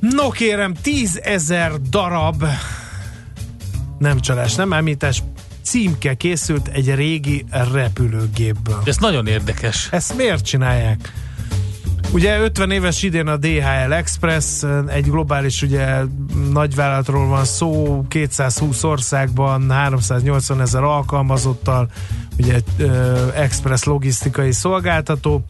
No 0.00 0.30
kérem, 0.30 0.74
tízezer 0.74 1.80
darab 1.80 2.44
nem 3.98 4.20
csalás, 4.20 4.54
nem 4.54 4.72
említés, 4.72 5.22
címke 5.62 6.14
készült 6.14 6.68
egy 6.68 6.94
régi 6.94 7.44
repülőgépből. 7.72 8.82
Ez 8.84 8.96
nagyon 8.96 9.26
érdekes. 9.26 9.88
Ezt 9.90 10.16
miért 10.16 10.44
csinálják? 10.44 11.12
Ugye 12.12 12.38
50 12.40 12.70
éves 12.70 13.02
idén 13.02 13.26
a 13.26 13.36
DHL 13.36 13.92
Express, 13.92 14.64
egy 14.86 15.10
globális 15.10 15.62
ugye 15.62 16.00
nagyvállalatról 16.52 17.26
van 17.26 17.44
szó, 17.44 18.04
220 18.08 18.84
országban, 18.84 19.70
380 19.70 20.60
ezer 20.60 20.82
alkalmazottal, 20.82 21.90
ugye 22.38 22.60
express 23.34 23.82
logisztikai 23.82 24.52
szolgáltató. 24.52 25.44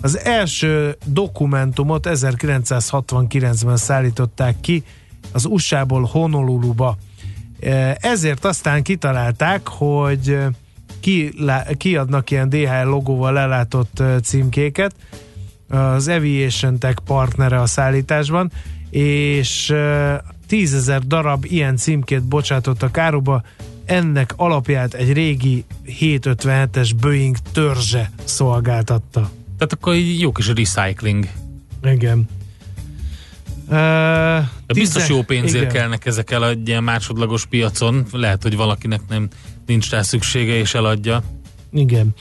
Az 0.00 0.18
első 0.18 0.96
dokumentumot 1.04 2.06
1969-ben 2.10 3.76
szállították 3.76 4.60
ki 4.60 4.84
az 5.32 5.44
USA-ból 5.44 6.02
Honoluluba. 6.02 6.96
Ezért 8.00 8.44
aztán 8.44 8.82
kitalálták, 8.82 9.68
hogy 9.68 10.38
ki, 11.00 11.34
kiadnak 11.76 12.30
ilyen 12.30 12.48
DHL 12.48 12.88
logóval 12.88 13.32
lelátott 13.32 14.02
címkéket, 14.22 14.94
az 15.68 16.08
Aviation 16.08 16.78
Tech 16.78 17.00
partnere 17.04 17.60
a 17.60 17.66
szállításban, 17.66 18.50
és 18.90 19.74
tízezer 20.46 21.06
darab 21.06 21.44
ilyen 21.44 21.76
címkét 21.76 22.22
bocsátottak 22.22 22.98
áruba, 22.98 23.42
ennek 23.84 24.32
alapját 24.36 24.94
egy 24.94 25.12
régi 25.12 25.64
757-es 26.00 26.90
Boeing 27.00 27.36
törzse 27.52 28.10
szolgáltatta. 28.24 29.30
Tehát 29.58 29.72
akkor 29.72 29.94
jó 29.96 30.32
kis 30.32 30.48
recycling. 30.48 31.28
Igen. 31.84 32.28
Uh, 33.68 33.72
De 33.72 34.74
biztos 34.74 35.02
tizen- 35.02 35.16
jó 35.16 35.22
pénzért 35.22 35.62
igen. 35.62 35.74
kelnek 35.74 36.06
ezek 36.06 36.30
el 36.30 36.48
egy 36.48 36.68
ilyen 36.68 36.82
másodlagos 36.84 37.46
piacon. 37.46 38.06
Lehet, 38.12 38.42
hogy 38.42 38.56
valakinek 38.56 39.00
nem 39.08 39.28
nincs 39.66 39.90
rá 39.90 40.02
szüksége 40.02 40.54
és 40.54 40.74
eladja. 40.74 41.22
Igen. 41.72 42.14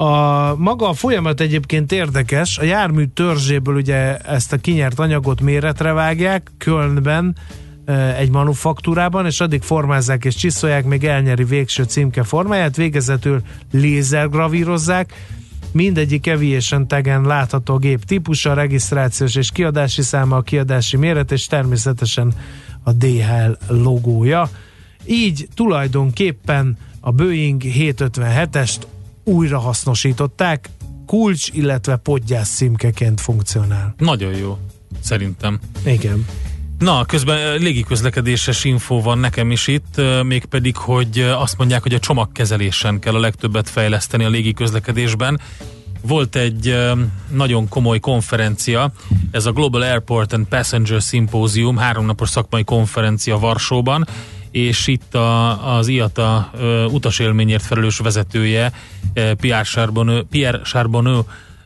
A 0.00 0.54
maga 0.56 0.88
a 0.88 0.92
folyamat 0.92 1.40
egyébként 1.40 1.92
érdekes. 1.92 2.58
A 2.58 2.64
jármű 2.64 3.04
törzséből 3.04 3.74
ugye 3.74 4.16
ezt 4.16 4.52
a 4.52 4.56
kinyert 4.56 4.98
anyagot 4.98 5.40
méretre 5.40 5.92
vágják, 5.92 6.50
Kölnben 6.58 7.36
e, 7.84 8.14
egy 8.16 8.30
manufaktúrában, 8.30 9.26
és 9.26 9.40
addig 9.40 9.62
formázzák 9.62 10.24
és 10.24 10.34
csiszolják, 10.34 10.84
még 10.84 11.04
elnyeri 11.04 11.44
végső 11.44 11.82
címke 11.82 12.22
formáját, 12.22 12.76
végezetül 12.76 13.40
lézergravírozzák, 13.72 15.12
mindegyik 15.72 16.26
Aviation 16.26 16.88
taggen 16.88 17.22
látható 17.22 17.76
gép 17.76 18.04
típusa, 18.04 18.54
regisztrációs 18.54 19.34
és 19.34 19.50
kiadási 19.50 20.02
száma, 20.02 20.36
a 20.36 20.42
kiadási 20.42 20.96
méret, 20.96 21.32
és 21.32 21.46
természetesen 21.46 22.32
a 22.82 22.92
DHL 22.92 23.52
logója. 23.68 24.50
Így 25.06 25.48
tulajdonképpen 25.54 26.76
a 27.00 27.12
Boeing 27.12 27.62
757-est 27.64 28.78
újra 29.28 29.58
hasznosították, 29.58 30.68
kulcs, 31.06 31.48
illetve 31.52 31.96
podgyász 31.96 32.54
címkeként 32.54 33.20
funkcionál. 33.20 33.94
Nagyon 33.98 34.34
jó, 34.36 34.58
szerintem. 35.00 35.58
Igen. 35.84 36.26
Na, 36.78 37.04
közben 37.04 37.38
eh, 37.38 37.58
légiközlekedéses 37.58 38.64
info 38.64 39.00
van 39.00 39.18
nekem 39.18 39.50
is 39.50 39.66
itt, 39.66 39.98
eh, 39.98 40.22
mégpedig, 40.22 40.76
hogy 40.76 41.18
eh, 41.18 41.40
azt 41.40 41.58
mondják, 41.58 41.82
hogy 41.82 41.94
a 41.94 41.98
csomagkezelésen 41.98 42.98
kell 42.98 43.14
a 43.14 43.20
legtöbbet 43.20 43.68
fejleszteni 43.68 44.24
a 44.24 44.28
légiközlekedésben. 44.28 45.40
Volt 46.02 46.36
egy 46.36 46.76
nagyon 47.30 47.68
komoly 47.68 47.98
konferencia, 47.98 48.92
ez 49.30 49.46
a 49.46 49.52
Global 49.52 49.82
Airport 49.82 50.32
and 50.32 50.46
Passenger 50.46 51.00
Symposium, 51.00 51.76
háromnapos 51.76 52.28
szakmai 52.28 52.64
konferencia 52.64 53.38
Varsóban, 53.38 54.06
és 54.50 54.86
itt 54.86 55.14
a, 55.14 55.76
az 55.76 55.88
IATA 55.88 56.50
uh, 56.54 56.92
utasélményért 56.92 57.62
felelős 57.62 57.98
vezetője, 57.98 58.72
uh, 59.14 59.32
Pierre 59.32 59.62
Charbonneau, 59.62 60.24
Pierre 60.24 60.60
Charbonneau 60.64 61.22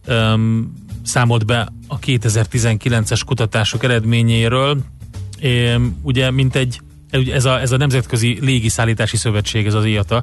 um, 0.09 0.75
számolt 1.05 1.47
be 1.47 1.69
a 1.89 1.99
2019-es 1.99 3.21
kutatások 3.27 3.85
eredményéről. 3.85 4.79
Um, 5.43 5.99
ugye, 6.03 6.31
mint 6.31 6.57
egy, 6.57 6.81
ez 7.33 7.45
a, 7.45 7.61
ez 7.61 7.73
a 7.73 7.77
Nemzetközi 7.77 8.39
Légiszállítási 8.41 9.17
Szövetség, 9.17 9.67
ez 9.67 9.75
az 9.75 9.85
IATA, 9.85 10.23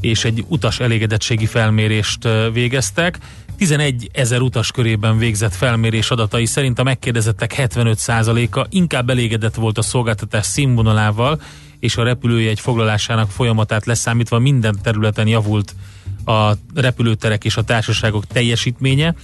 és 0.00 0.24
egy 0.24 0.44
utas 0.48 0.80
elégedettségi 0.80 1.46
felmérést 1.46 2.28
végeztek. 2.52 3.18
11 3.60 4.10
ezer 4.12 4.40
utas 4.40 4.70
körében 4.70 5.18
végzett 5.18 5.54
felmérés 5.54 6.10
adatai 6.10 6.46
szerint 6.46 6.78
a 6.78 6.82
megkérdezettek 6.82 7.54
75%-a 7.56 8.66
inkább 8.70 9.10
elégedett 9.10 9.54
volt 9.54 9.78
a 9.78 9.82
szolgáltatás 9.82 10.46
színvonalával, 10.46 11.40
és 11.80 11.96
a 11.96 12.02
repülőjegy 12.02 12.60
foglalásának 12.60 13.30
folyamatát 13.30 13.86
leszámítva 13.86 14.38
minden 14.38 14.76
területen 14.82 15.26
javult 15.26 15.74
a 16.24 16.52
repülőterek 16.74 17.44
és 17.44 17.56
a 17.56 17.62
társaságok 17.62 18.26
teljesítménye. 18.26 19.14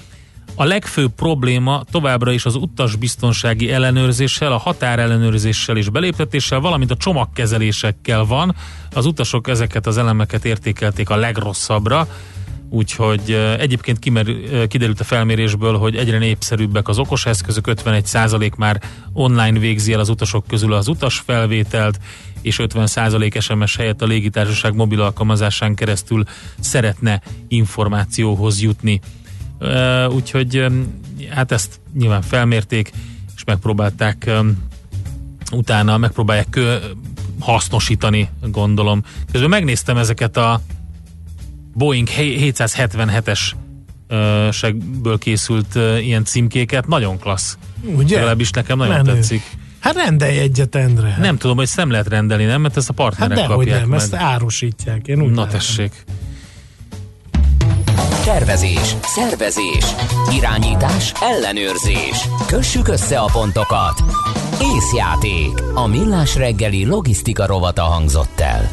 A 0.54 0.64
legfőbb 0.64 1.11
probléma 1.11 1.84
továbbra 1.90 2.32
is 2.32 2.44
az 2.44 2.54
utasbiztonsági 2.54 3.70
ellenőrzéssel, 3.70 4.52
a 4.52 4.57
határellenőrzéssel 4.57 5.76
és 5.76 5.88
beléptetéssel, 5.88 6.61
valamint 6.61 6.90
a 6.90 6.96
csomagkezelésekkel 6.96 8.24
van. 8.24 8.54
Az 8.92 9.07
utasok 9.07 9.48
ezeket 9.48 9.86
az 9.86 9.98
elemeket 9.98 10.44
értékelték 10.44 11.11
a 11.11 11.16
legrosszabbra, 11.16 12.09
úgyhogy 12.70 13.30
egyébként 13.59 13.98
kimer, 13.98 14.26
kiderült 14.68 15.00
a 15.00 15.04
felmérésből, 15.04 15.78
hogy 15.78 15.96
egyre 15.96 16.18
népszerűbbek 16.18 16.88
az 16.88 16.98
okos 16.98 17.26
eszközök, 17.26 17.64
51% 17.68 18.57
már 18.57 18.82
online 19.12 19.59
végzi 19.59 19.92
el 19.92 20.00
az 20.00 20.09
utasok 20.09 20.46
közül 20.46 20.72
az 20.72 20.88
utasfelvételt, 20.88 21.98
és 22.47 22.57
50% 22.62 23.40
SMS 23.40 23.76
helyett 23.76 24.03
a 24.03 24.07
légitársaság 24.07 24.74
mobil 24.74 25.01
alkalmazásán 25.01 25.74
keresztül 25.74 26.24
szeretne 26.61 27.20
információhoz 27.49 28.61
jutni. 28.61 29.01
Úgyhogy 30.09 30.64
hát 31.30 31.53
ezt 31.53 31.80
nyilván 31.99 32.22
felmérték, 32.22 32.92
és 33.36 33.44
megpróbálták 33.44 34.30
utána, 35.53 35.97
megpróbálják 35.97 36.61
hasznosítani, 37.40 38.28
gondolom. 38.42 39.03
Közben 39.32 39.51
megnéztem 39.51 39.97
ezeket 39.97 40.36
a 40.36 40.61
Boeing 41.74 42.09
777-es 42.18 43.40
uh, 44.09 44.53
segből 44.53 45.18
készült 45.18 45.74
ilyen 46.01 46.24
címkéket, 46.24 46.86
nagyon 46.86 47.18
klassz. 47.18 47.59
Ugye? 47.82 48.14
Legalábbis 48.14 48.51
nekem 48.51 48.78
nagyon 48.78 48.94
Menő. 48.94 49.12
tetszik. 49.12 49.42
Hát 49.79 49.95
rendelj 49.95 50.39
egyet, 50.39 50.74
Endre. 50.74 51.16
Nem 51.20 51.37
tudom, 51.37 51.57
hogy 51.57 51.64
ezt 51.64 51.77
nem 51.77 51.91
lehet 51.91 52.09
rendelni, 52.09 52.45
nem? 52.45 52.61
Mert 52.61 52.77
ezt 52.77 52.89
a 52.89 52.95
Hát 52.97 53.07
partnerek 53.07 53.37
dehogy 53.37 53.57
kapják 53.57 53.81
nem, 53.81 53.89
meg. 53.89 53.99
ezt 54.01 54.14
árusítják. 54.14 55.07
Én 55.09 55.22
úgy 55.22 55.31
Na 55.31 55.41
látom. 55.41 55.59
tessék. 55.59 56.05
Tervezés, 58.24 58.97
szervezés, 59.03 59.85
irányítás, 60.33 61.12
ellenőrzés. 61.20 62.29
Kössük 62.47 62.89
össze 62.89 63.18
a 63.18 63.24
pontokat. 63.33 64.03
Észjáték. 64.74 65.62
A 65.74 65.87
millás 65.87 66.35
reggeli 66.35 66.85
logisztika 66.87 67.47
rovata 67.47 67.83
hangzott 67.83 68.41
el. 68.41 68.70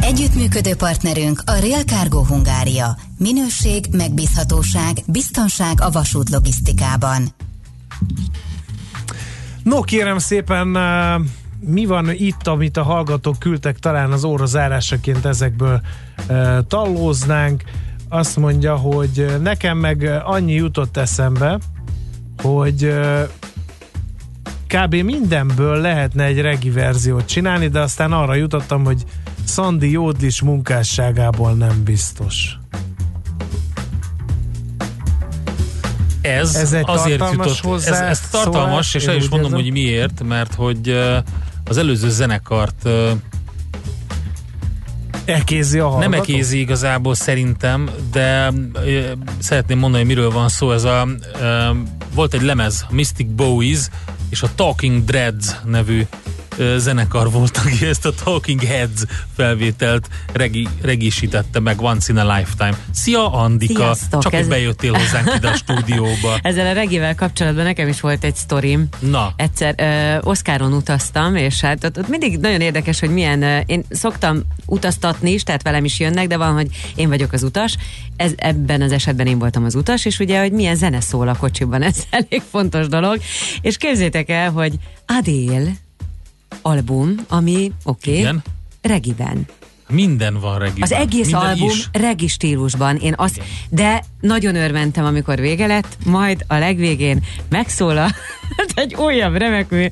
Együttműködő 0.00 0.74
partnerünk 0.74 1.42
a 1.46 1.52
Real 1.52 1.82
Cargo 1.82 2.24
Hungária. 2.24 2.96
Minőség, 3.18 3.84
megbízhatóság, 3.92 4.96
biztonság 5.06 5.80
a 5.80 5.90
vasút 5.90 6.30
logisztikában. 6.30 7.28
No 9.68 9.80
kérem 9.80 10.18
szépen, 10.18 10.78
mi 11.60 11.86
van 11.86 12.10
itt, 12.12 12.46
amit 12.46 12.76
a 12.76 12.82
hallgatók 12.82 13.38
küldtek 13.38 13.78
talán 13.78 14.12
az 14.12 14.24
óra 14.24 14.46
zárásaként 14.46 15.24
ezekből 15.24 15.80
tallóznánk. 16.68 17.62
Azt 18.08 18.36
mondja, 18.36 18.76
hogy 18.76 19.26
nekem 19.42 19.78
meg 19.78 20.20
annyi 20.24 20.52
jutott 20.52 20.96
eszembe, 20.96 21.58
hogy 22.42 22.94
kb. 24.66 24.94
mindenből 24.94 25.76
lehetne 25.76 26.24
egy 26.24 26.40
regi 26.40 26.70
verziót 26.70 27.26
csinálni, 27.26 27.68
de 27.68 27.80
aztán 27.80 28.12
arra 28.12 28.34
jutottam, 28.34 28.84
hogy 28.84 29.04
Szandi 29.44 29.90
Jódlis 29.90 30.42
munkásságából 30.42 31.52
nem 31.52 31.82
biztos. 31.84 32.58
Ez, 36.28 36.54
Ez 36.54 36.72
egy 36.72 36.84
azért 36.86 37.18
tartalmas 37.18 37.46
jutott, 37.46 37.76
ez, 37.76 37.86
hozzá 37.88 38.08
ez 38.08 38.20
tartalmas, 38.20 38.68
szólás, 38.68 38.94
és 38.94 39.06
el 39.06 39.16
is 39.16 39.28
mondom, 39.28 39.52
hogy 39.52 39.70
miért, 39.72 40.22
mert 40.22 40.54
hogy 40.54 40.98
az 41.64 41.76
előző 41.76 42.08
zenekart 42.08 42.88
Ekézi 45.24 45.78
a 45.78 45.88
hallgató? 45.88 46.10
nem 46.10 46.20
ekézi 46.20 46.58
igazából 46.58 47.14
szerintem, 47.14 47.90
de 48.12 48.50
uh, 48.50 49.04
szeretném 49.38 49.78
mondani, 49.78 50.04
hogy 50.04 50.14
miről 50.14 50.30
van 50.30 50.48
szó. 50.48 50.72
Ez 50.72 50.84
a, 50.84 51.08
volt 52.14 52.34
egy 52.34 52.42
lemez, 52.42 52.86
a 52.90 52.94
Mystic 52.94 53.26
Bowies, 53.30 53.88
és 54.28 54.42
a 54.42 54.48
Talking 54.54 55.04
Dreads 55.04 55.46
nevű 55.64 56.06
zenekar 56.76 57.30
volt, 57.30 57.56
aki 57.64 57.86
ezt 57.86 58.06
a 58.06 58.12
Talking 58.24 58.62
Heads 58.62 59.02
felvételt 59.36 60.08
regi, 60.32 60.68
regisítette 60.82 61.60
meg 61.60 61.80
Once 61.80 62.12
in 62.12 62.18
a 62.18 62.36
Lifetime. 62.36 62.78
Szia 62.92 63.32
Andika! 63.32 63.74
Sziasztok, 63.74 64.22
Csak 64.22 64.32
hogy 64.32 64.40
ez- 64.40 64.48
bejöttél 64.48 64.92
hozzánk 64.92 65.34
ide 65.36 65.48
a 65.48 65.54
stúdióba. 65.54 66.38
Ezzel 66.42 66.66
a 66.66 66.72
regivel 66.72 67.14
kapcsolatban 67.14 67.64
nekem 67.64 67.88
is 67.88 68.00
volt 68.00 68.24
egy 68.24 68.34
sztorim. 68.34 68.88
Na. 68.98 69.32
Egyszer 69.36 69.74
uh, 70.20 70.28
Oszkáron 70.28 70.72
utaztam, 70.72 71.36
és 71.36 71.60
hát 71.60 71.84
ott, 71.84 71.98
ott 71.98 72.08
mindig 72.08 72.38
nagyon 72.38 72.60
érdekes, 72.60 73.00
hogy 73.00 73.10
milyen, 73.10 73.42
uh, 73.42 73.60
én 73.66 73.84
szoktam 73.90 74.42
utaztatni 74.66 75.30
is, 75.32 75.42
tehát 75.42 75.62
velem 75.62 75.84
is 75.84 75.98
jönnek, 76.00 76.26
de 76.26 76.36
van, 76.36 76.52
hogy 76.52 76.68
én 76.94 77.08
vagyok 77.08 77.32
az 77.32 77.42
utas. 77.42 77.76
Ez, 78.16 78.32
ebben 78.36 78.82
az 78.82 78.92
esetben 78.92 79.26
én 79.26 79.38
voltam 79.38 79.64
az 79.64 79.74
utas, 79.74 80.04
és 80.04 80.18
ugye, 80.18 80.40
hogy 80.40 80.52
milyen 80.52 80.76
zene 80.76 81.00
szól 81.00 81.28
a 81.28 81.36
kocsiban, 81.36 81.82
ez 81.92 81.96
elég 82.10 82.42
fontos 82.50 82.88
dolog. 82.88 83.18
És 83.60 83.76
képzétek 83.76 84.28
el, 84.28 84.50
hogy 84.50 84.74
Adél 85.06 85.68
album, 86.62 87.14
ami 87.28 87.72
oké, 87.84 88.10
okay, 88.10 88.20
Igen. 88.20 88.42
regiben. 88.82 89.46
Minden 89.90 90.40
van 90.40 90.58
regiben. 90.58 90.82
Az 90.82 90.92
egész 90.92 91.24
Minden 91.24 91.40
album 91.48 91.68
is. 91.68 91.88
regi 91.92 92.26
stílusban. 92.28 92.96
Én 92.96 93.14
azt, 93.16 93.40
de 93.70 94.04
nagyon 94.20 94.54
örventem, 94.54 95.04
amikor 95.04 95.40
vége 95.40 95.66
lett, 95.66 95.96
majd 96.04 96.44
a 96.46 96.54
legvégén 96.54 97.24
megszólal 97.48 98.08
egy 98.74 98.94
újabb 98.94 99.36
remekű 99.36 99.86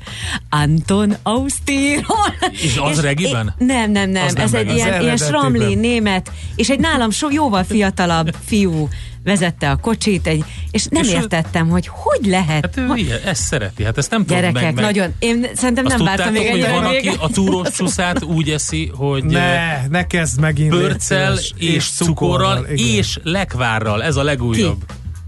Anton 0.49 1.15
Austirról. 1.23 2.33
És 2.51 2.77
az 2.81 3.01
regiben? 3.01 3.53
én- 3.59 3.67
Nem, 3.67 3.91
nem, 3.91 4.09
nem. 4.09 4.25
Az 4.25 4.33
nem 4.33 4.43
Ez 4.43 4.53
egy 4.53 4.65
regi. 4.65 4.75
ilyen, 4.77 5.01
ilyen 5.01 5.17
sramli 5.17 5.75
német, 5.75 6.31
és 6.55 6.69
egy 6.69 6.79
nálam 6.79 7.09
so, 7.09 7.29
jóval 7.31 7.63
fiatalabb 7.63 8.35
fiú 8.45 8.87
vezette 9.27 9.69
a 9.69 9.75
kocsit, 9.75 10.27
egy, 10.27 10.43
és 10.71 10.85
nem 10.89 11.03
És 11.03 11.09
ő- 11.09 11.13
értettem, 11.15 11.69
hogy 11.69 11.87
hogy 11.91 12.25
lehet. 12.25 12.65
Hát 12.65 12.77
ő 12.77 12.85
hogy, 12.85 12.99
ilyen, 12.99 13.19
ezt 13.25 13.41
szereti, 13.43 13.83
hát 13.83 13.97
ezt 13.97 14.09
nem 14.11 14.21
tudom 14.21 14.37
gyerekek, 14.37 14.63
meg, 14.63 14.73
meg. 14.73 14.83
nagyon. 14.83 15.13
Én 15.19 15.45
szerintem 15.55 15.85
Azt 15.85 15.95
nem 15.97 16.05
vártam 16.05 16.31
még 16.33 16.49
hogy 16.49 16.61
van, 16.69 16.85
aki 16.85 17.11
a 17.19 17.29
túrós 17.29 17.69
csuszát 17.71 18.23
úgy 18.23 18.49
eszi, 18.49 18.91
hogy 18.95 19.23
Ne, 19.23 19.87
ne 19.87 20.07
kezd 20.07 20.39
megint. 20.39 20.75
szíves. 20.97 21.53
és 21.57 21.89
cukorral 21.89 22.65
igen. 22.71 22.95
és 22.95 23.19
lekvárral. 23.23 24.03
Ez 24.03 24.15
a 24.15 24.23
legújabb. 24.23 24.83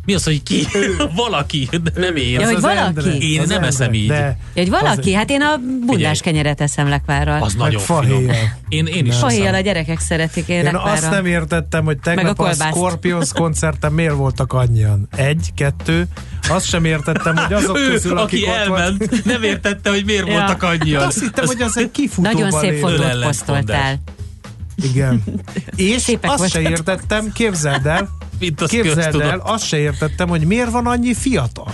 Mi 0.09 0.15
az, 0.15 0.23
hogy 0.23 0.43
ki? 0.43 0.67
valaki, 1.15 1.69
de 1.83 1.91
nem 1.95 2.15
én. 2.15 2.39
Ja, 2.39 2.45
hogy 2.45 2.61
valaki. 2.61 2.79
Endre, 2.79 3.11
Én 3.11 3.39
az 3.39 3.47
nem 3.47 3.55
Endre. 3.55 3.67
eszem 3.67 3.93
így. 3.93 4.07
De, 4.07 4.37
Ja, 4.53 4.61
hogy 4.61 4.69
valaki, 4.69 5.13
hát 5.13 5.29
én 5.29 5.41
a 5.41 5.57
bundás 5.85 6.21
kenyeret 6.21 6.61
eszem 6.61 6.87
lekvárral. 6.87 7.41
Az 7.41 7.53
meg 7.53 7.71
nagyon 7.71 7.81
finom. 7.81 8.31
Én, 8.69 8.85
én 8.85 9.05
is 9.05 9.15
Fahéjjal 9.15 9.53
a 9.53 9.59
gyerekek 9.59 9.99
szeretik, 9.99 10.47
én, 10.47 10.65
Én 10.65 10.75
azt 10.75 11.09
nem 11.09 11.25
értettem, 11.25 11.83
hogy 11.85 11.97
Meg 12.03 12.15
a 12.15 12.15
tegnap 12.15 12.39
a, 12.39 12.43
kolbászt. 12.43 12.75
Scorpions 12.75 13.33
koncerten 13.33 13.91
miért 13.91 14.13
voltak 14.13 14.53
annyian. 14.53 15.07
Egy, 15.15 15.49
kettő. 15.55 16.07
Azt 16.49 16.65
sem 16.65 16.85
értettem, 16.85 17.35
hogy 17.35 17.53
azok 17.53 17.77
Ő, 17.77 17.89
közül, 17.91 18.17
akik 18.17 18.47
aki 18.47 18.57
elment, 18.57 18.97
volt, 18.97 19.25
nem 19.25 19.43
értette, 19.43 19.89
hogy 19.89 20.05
miért 20.05 20.27
Ja. 20.27 20.33
voltak 20.33 20.63
annyian. 20.63 21.03
azt 21.03 21.19
hittem, 21.19 21.45
hogy 21.45 21.61
az 21.61 21.77
egy 21.77 21.91
kifutóban 21.91 22.33
Nagyon 22.33 22.59
szép 22.59 22.79
fotót 22.79 23.23
posztoltál. 23.23 23.99
Igen. 24.83 25.23
És 25.75 26.01
Szépek 26.01 26.31
azt 26.31 26.49
se 26.49 26.61
értettem, 26.61 27.31
képzeld 27.31 27.85
el, 27.85 28.09
Mint 28.39 28.61
az 28.61 28.69
képzeld 28.69 28.97
el, 28.97 29.11
köztudat. 29.11 29.41
azt 29.43 29.65
se 29.65 29.77
értettem, 29.77 30.27
hogy 30.29 30.45
miért 30.45 30.71
van 30.71 30.87
annyi 30.87 31.13
fiatal. 31.13 31.71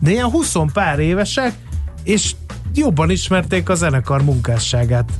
De 0.00 0.10
ilyen 0.10 0.30
20 0.30 0.54
pár 0.72 0.98
évesek, 0.98 1.54
és 2.04 2.34
jobban 2.74 3.10
ismerték 3.10 3.68
a 3.68 3.74
zenekar 3.74 4.22
munkásságát. 4.22 5.10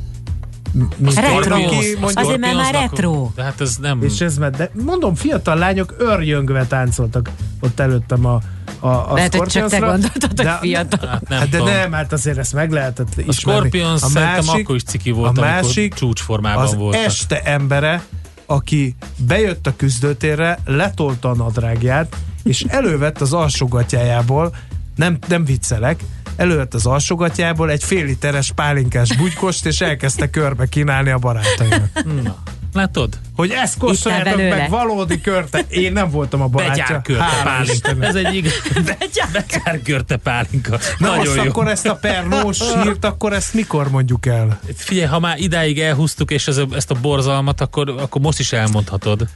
Mint 0.72 1.14
Retro. 1.14 1.54
aki 1.54 1.96
Azért, 2.14 2.38
mert 2.38 2.54
már 2.54 2.74
retro. 2.74 3.30
De 3.34 3.42
hát 3.42 3.60
ez 3.60 3.76
nem... 3.76 4.02
és 4.02 4.20
ez 4.20 4.38
mert, 4.38 4.56
de 4.56 4.70
mondom, 4.84 5.14
fiatal 5.14 5.56
lányok 5.56 5.94
örjöngve 5.98 6.66
táncoltak 6.66 7.30
ott 7.60 7.80
előttem 7.80 8.26
a, 8.26 8.40
a, 8.80 8.88
a 8.88 9.12
Lehet, 9.14 9.34
hogy 9.34 9.48
csak 9.48 9.68
te 9.68 9.78
gondoltad, 9.78 10.40
hogy 10.40 10.48
fiatal. 10.60 11.08
Hát 11.08 11.28
nem 11.28 11.38
Hát 11.38 11.48
de 11.48 11.58
tudom. 11.58 11.72
nem, 11.72 11.92
hát 11.92 12.12
azért 12.12 12.38
ezt 12.38 12.52
meg 12.52 12.70
lehetett 12.70 13.08
A 13.16 13.20
ismerni. 13.26 13.32
Scorpions 13.68 14.00
szerintem 14.00 14.48
akkor 14.48 14.74
is 14.74 14.82
ciki 14.82 15.10
volt, 15.10 15.26
a 15.26 15.28
amikor 15.28 15.62
másik 15.62 15.94
csúcsformában 15.94 16.64
az 16.64 16.74
voltak. 16.74 17.04
este 17.04 17.40
embere, 17.42 18.02
aki 18.50 18.94
bejött 19.16 19.66
a 19.66 19.76
küzdőtérre, 19.76 20.58
letolta 20.64 21.30
a 21.30 21.34
nadrágját, 21.34 22.16
és 22.42 22.64
elővett 22.68 23.20
az 23.20 23.32
alsógatjájából, 23.32 24.54
nem, 24.96 25.18
nem 25.28 25.44
viccelek, 25.44 26.00
elővett 26.36 26.74
az 26.74 26.86
alsógatjából 26.86 27.70
egy 27.70 27.84
fél 27.84 28.04
literes 28.04 28.52
pálinkás 28.52 29.16
bugykost, 29.16 29.66
és 29.66 29.80
elkezdte 29.80 30.30
körbe 30.30 30.66
kínálni 30.66 31.10
a 31.10 31.18
barátainak. 31.18 32.04
Na, 32.22 32.42
látod? 32.72 33.18
Hogy 33.36 33.50
ezt 33.50 33.78
kóstoljátok 33.78 34.36
meg 34.36 34.70
valódi 34.70 35.20
körte. 35.20 35.64
Én 35.68 35.92
nem 35.92 36.10
voltam 36.10 36.42
a 36.42 36.46
barátja. 36.46 36.84
Betyárkörte 36.84 37.22
Hála 37.22 37.42
pálinka. 37.42 38.06
Ez 38.06 38.14
egy 38.14 38.34
igaz. 38.34 38.52
Betyárkörte 39.32 40.16
pálinka. 40.16 40.78
Na 40.98 41.08
Nagyon 41.08 41.24
most 41.24 41.34
jó. 41.34 41.42
akkor 41.42 41.68
ezt 41.68 41.86
a 41.86 41.94
pernós 41.94 42.58
hírt, 42.82 43.04
akkor 43.04 43.32
ezt 43.32 43.54
mikor 43.54 43.90
mondjuk 43.90 44.26
el? 44.26 44.60
Figyelj, 44.76 45.06
ha 45.06 45.18
már 45.18 45.38
idáig 45.38 45.80
elhúztuk 45.80 46.30
és 46.30 46.46
ez 46.46 46.56
a, 46.56 46.66
ezt 46.74 46.90
a 46.90 46.94
borzalmat, 47.00 47.60
akkor, 47.60 47.88
akkor 47.88 48.20
most 48.20 48.38
is 48.38 48.52
elmondhatod. 48.52 49.26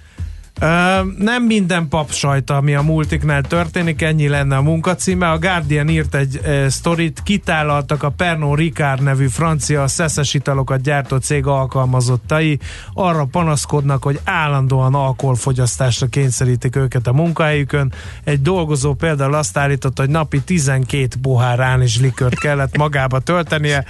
Nem 1.19 1.43
minden 1.47 1.89
pap 1.89 2.13
sajta, 2.13 2.57
ami 2.57 2.75
a 2.75 2.83
multiknál 2.83 3.43
történik, 3.43 4.03
ennyi 4.03 4.29
lenne 4.29 4.57
a 4.57 4.63
munkacíme. 4.63 5.31
A 5.31 5.39
Guardian 5.39 5.89
írt 5.89 6.15
egy 6.15 6.41
uh, 6.45 6.67
sztorit, 6.67 7.21
kitálaltak 7.23 8.03
a 8.03 8.11
Pernod 8.11 8.59
Ricard 8.59 9.03
nevű 9.03 9.27
francia 9.27 9.89
szeszes 9.89 10.35
italokat 10.35 10.81
gyártó 10.81 11.17
cég 11.17 11.47
alkalmazottai. 11.47 12.59
Arra 12.93 13.25
panaszkodnak, 13.25 14.03
hogy 14.03 14.21
állandóan 14.25 14.95
alkoholfogyasztásra 14.95 16.07
kényszerítik 16.07 16.77
őket 16.77 17.07
a 17.07 17.13
munkahelyükön. 17.13 17.93
Egy 18.25 18.43
dolgozó 18.43 18.95
például 18.95 19.35
azt 19.35 19.57
állította, 19.57 20.03
hogy 20.03 20.11
napi 20.11 20.41
12 20.41 21.09
pohárán 21.23 21.83
is 21.83 22.01
likört 22.01 22.39
kellett 22.39 22.77
magába 22.77 23.19
töltenie, 23.19 23.85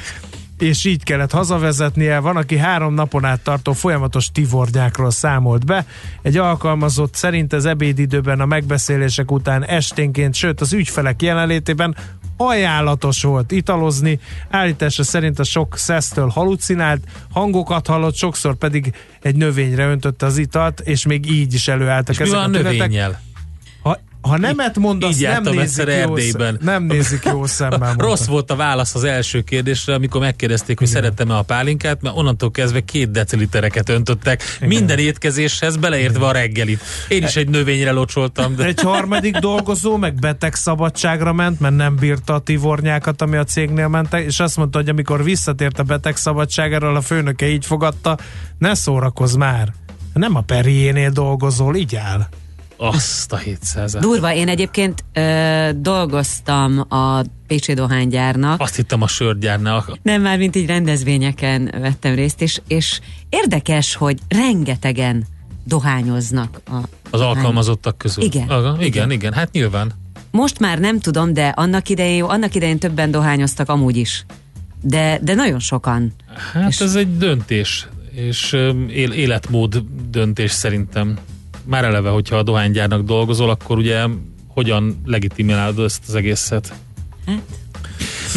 és 0.59 0.85
így 0.85 1.03
kellett 1.03 1.31
hazavezetnie. 1.31 2.19
Van, 2.19 2.37
aki 2.37 2.57
három 2.57 2.95
napon 2.95 3.25
át 3.25 3.41
tartó 3.41 3.73
folyamatos 3.73 4.31
tivornyákról 4.33 5.11
számolt 5.11 5.67
be. 5.67 5.87
Egy 6.23 6.37
alkalmazott 6.37 7.15
szerint 7.15 7.53
az 7.53 7.65
ebédidőben 7.65 8.41
a 8.41 8.47
megbeszélések 8.47 9.31
után 9.31 9.65
esténként, 9.65 10.35
sőt 10.35 10.61
az 10.61 10.73
ügyfelek 10.73 11.23
jelenlétében 11.23 11.97
ajánlatos 12.37 13.23
volt 13.23 13.53
italozni. 13.53 14.19
Állítása 14.51 15.03
szerint 15.03 15.39
a 15.39 15.45
sok 15.45 15.79
szesztől 15.79 16.29
halucinált, 16.29 17.01
hangokat 17.33 17.87
hallott, 17.87 18.15
sokszor 18.15 18.55
pedig 18.55 18.93
egy 19.23 19.37
növényre 19.37 19.87
öntötte 19.87 20.27
az 20.27 20.39
italt, 20.39 20.81
és 20.81 21.07
még 21.07 21.31
így 21.31 21.55
is 21.55 21.69
előálltak 21.69 22.15
És 22.15 22.21
ezek 22.21 22.33
mi 22.33 22.41
van 22.41 22.55
a 22.55 22.59
a 22.59 22.63
tünetek. 22.63 23.23
Ha, 24.29 24.39
nemet 24.39 24.79
mondasz, 24.79 25.17
Így 25.17 25.23
nem 25.23 25.43
nézik, 25.43 25.87
jó 25.87 25.93
Erdélyben. 25.93 26.57
szem, 26.61 26.67
nem 26.75 26.83
nézik 26.83 27.25
jó 27.25 27.47
szemmel. 27.57 27.79
mondta. 27.79 28.05
Rossz 28.05 28.27
volt 28.27 28.51
a 28.51 28.57
válasz 28.57 28.95
az 28.95 29.05
első 29.05 29.41
kérdésre, 29.43 29.95
amikor 29.95 30.21
megkérdezték, 30.21 30.79
hogy 30.79 30.87
szerettem-e 30.87 31.37
a 31.37 31.43
pálinkát, 31.43 32.03
mert 32.03 32.17
onnantól 32.17 32.51
kezdve 32.51 32.81
két 32.81 33.11
decilitereket 33.11 33.89
öntöttek. 33.89 34.43
Minden 34.61 34.99
étkezéshez, 34.99 35.77
beleértve 35.77 36.27
a 36.27 36.33
reggelit. 36.33 36.81
Én 37.09 37.23
is 37.23 37.37
egy 37.37 37.49
növényre 37.49 37.91
locsoltam. 37.91 38.57
De... 38.57 38.65
Egy 38.65 38.81
harmadik 38.81 39.37
dolgozó 39.37 39.97
meg 39.97 40.15
beteg 40.15 40.55
szabadságra 40.55 41.33
ment, 41.33 41.61
mert 41.61 41.77
nem 41.77 41.97
bírta 41.97 42.35
a 42.35 42.39
tivornyákat, 42.39 43.23
ami 43.23 43.37
a 43.37 43.45
cégnél 43.45 43.89
mentek, 43.89 44.25
és 44.27 44.41
azt 44.41 44.57
mondta, 44.57 44.79
hogy 44.79 44.89
amikor 44.89 45.25
visszatért 45.25 45.79
a 45.79 45.83
beteg 45.83 46.17
szabadságáról, 46.17 46.97
a 46.97 47.01
főnöke 47.01 47.49
így 47.49 47.67
fogadta, 47.67 48.19
ne 48.59 48.75
szórakozz 48.75 49.35
már. 49.35 49.73
Nem 50.13 50.37
a 50.37 50.41
Perriénél 50.41 51.11
dolgozol, 51.11 51.77
így 51.77 51.97
áll. 51.97 52.29
Azt 52.89 53.33
a 53.33 53.37
700 53.37 53.93
Durva, 54.01 54.35
én 54.35 54.49
egyébként 54.49 55.05
ö, 55.13 55.69
dolgoztam 55.77 56.85
a 56.89 57.23
Pécsi 57.47 57.75
Dohánygyárnak. 57.75 58.61
Azt 58.61 58.77
hittem 58.77 59.03
a 59.03 59.07
sörgyárnál. 59.07 59.85
Nem, 60.03 60.23
már 60.23 60.39
mint 60.39 60.57
így 60.57 60.67
rendezvényeken 60.67 61.75
vettem 61.81 62.15
részt, 62.15 62.43
és, 62.43 62.61
és 62.69 63.01
érdekes, 63.29 63.95
hogy 63.95 64.19
rengetegen 64.29 65.27
dohányoznak. 65.65 66.61
A 66.67 66.77
Az 67.11 67.21
alkalmazottak 67.21 67.99
közül. 67.99 68.25
Igen. 68.25 68.49
Aga, 68.49 68.69
igen, 68.69 68.85
igen, 68.87 69.11
igen, 69.11 69.33
hát 69.33 69.53
nyilván. 69.53 69.93
Most 70.31 70.59
már 70.59 70.79
nem 70.79 71.01
tudom, 71.01 71.33
de 71.33 71.49
annak 71.49 71.89
idején, 71.89 72.17
jó, 72.17 72.29
annak 72.29 72.55
idején 72.55 72.79
többen 72.79 73.11
dohányoztak 73.11 73.69
amúgy 73.69 73.97
is. 73.97 74.25
De, 74.81 75.19
de 75.23 75.35
nagyon 75.35 75.59
sokan. 75.59 76.13
Hát 76.53 76.71
és... 76.71 76.81
ez 76.81 76.95
egy 76.95 77.17
döntés, 77.17 77.89
és 78.11 78.53
él, 78.89 79.13
életmód 79.13 79.85
döntés 80.11 80.51
szerintem. 80.51 81.19
Már 81.65 81.85
eleve, 81.85 82.09
hogyha 82.09 82.37
a 82.37 82.43
dohánygyárnak 82.43 83.03
dolgozol, 83.03 83.51
akkor 83.51 83.79
ugye 83.79 84.07
hogyan 84.49 85.01
legitimálod 85.05 85.79
ezt 85.79 86.03
az 86.09 86.15
egészet? 86.15 86.73
Hát. 87.27 87.43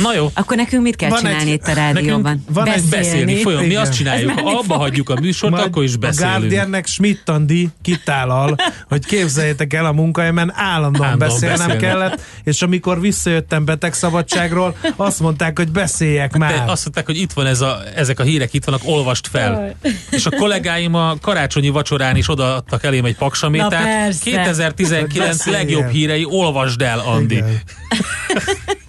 Na 0.02 0.14
jó. 0.14 0.30
Akkor 0.34 0.58
nekünk 0.58 0.84
mit 0.84 0.96
kell 0.96 1.10
Van 1.10 1.20
csinálni 1.20 1.42
egy- 1.52 1.54
itt 1.54 1.68
a 1.68 1.74
rádióban? 1.74 2.22
nekünk 2.22 2.42
van 2.56 2.68
egy 2.68 2.84
Beszélni, 2.90 3.36
folyam, 3.42 3.64
mi 3.66 3.76
azt 3.76 3.94
csináljuk, 3.94 4.32
ha 4.32 4.50
abba 4.50 4.64
fog. 4.64 4.78
hagyjuk 4.78 5.10
a 5.10 5.20
műsort, 5.20 5.54
Majd 5.54 5.66
akkor 5.66 5.84
is 5.84 5.94
A 5.94 5.98
beszélünk. 5.98 6.38
Guardiannek 6.38 6.86
Schmidt-Andi 6.88 7.70
kitálal, 7.82 8.56
hogy 8.88 9.06
képzeljétek 9.06 9.74
el 9.74 9.86
a 9.86 9.92
munkahelyemen 9.92 10.52
állandóan 10.56 11.08
Állandóan 11.08 11.18
beszélnem 11.30 11.58
beszélnek. 11.58 11.78
kellett, 11.90 12.22
és 12.44 12.62
amikor 12.62 13.02
visszajöttem 13.02 13.66
betegszabadságról, 13.66 14.76
azt 14.96 15.20
mondták, 15.20 15.58
hogy 15.58 15.72
beszéljek 15.72 16.32
De 16.32 16.38
már. 16.38 16.54
azt 16.68 16.84
mondták, 16.84 17.06
hogy 17.06 17.18
itt 17.18 17.34
van 17.34 17.46
ez 17.46 17.62
a, 17.62 17.80
ezek 17.96 18.20
a 18.20 18.24
hírek, 18.24 18.54
itt 18.54 18.64
vannak, 18.66 18.82
olvast 18.86 19.28
fel. 19.28 19.76
És 20.12 20.26
a 20.26 20.30
kollégáim 20.30 20.94
a 20.96 21.16
karácsonyi 21.22 21.70
vacsorán 21.70 22.16
is 22.16 22.30
odaadtak 22.30 22.84
elém 22.84 23.06
egy 23.06 23.16
paksamétát. 23.16 23.84
persze. 23.84 24.20
2019 24.24 25.12
Hogy 25.12 25.28
beszéljen. 25.28 25.62
legjobb 25.66 25.90
hírei, 25.90 26.26
olvasd 26.30 26.82
el, 26.82 27.00
Andi. 27.00 27.36
Igen. 27.36 27.62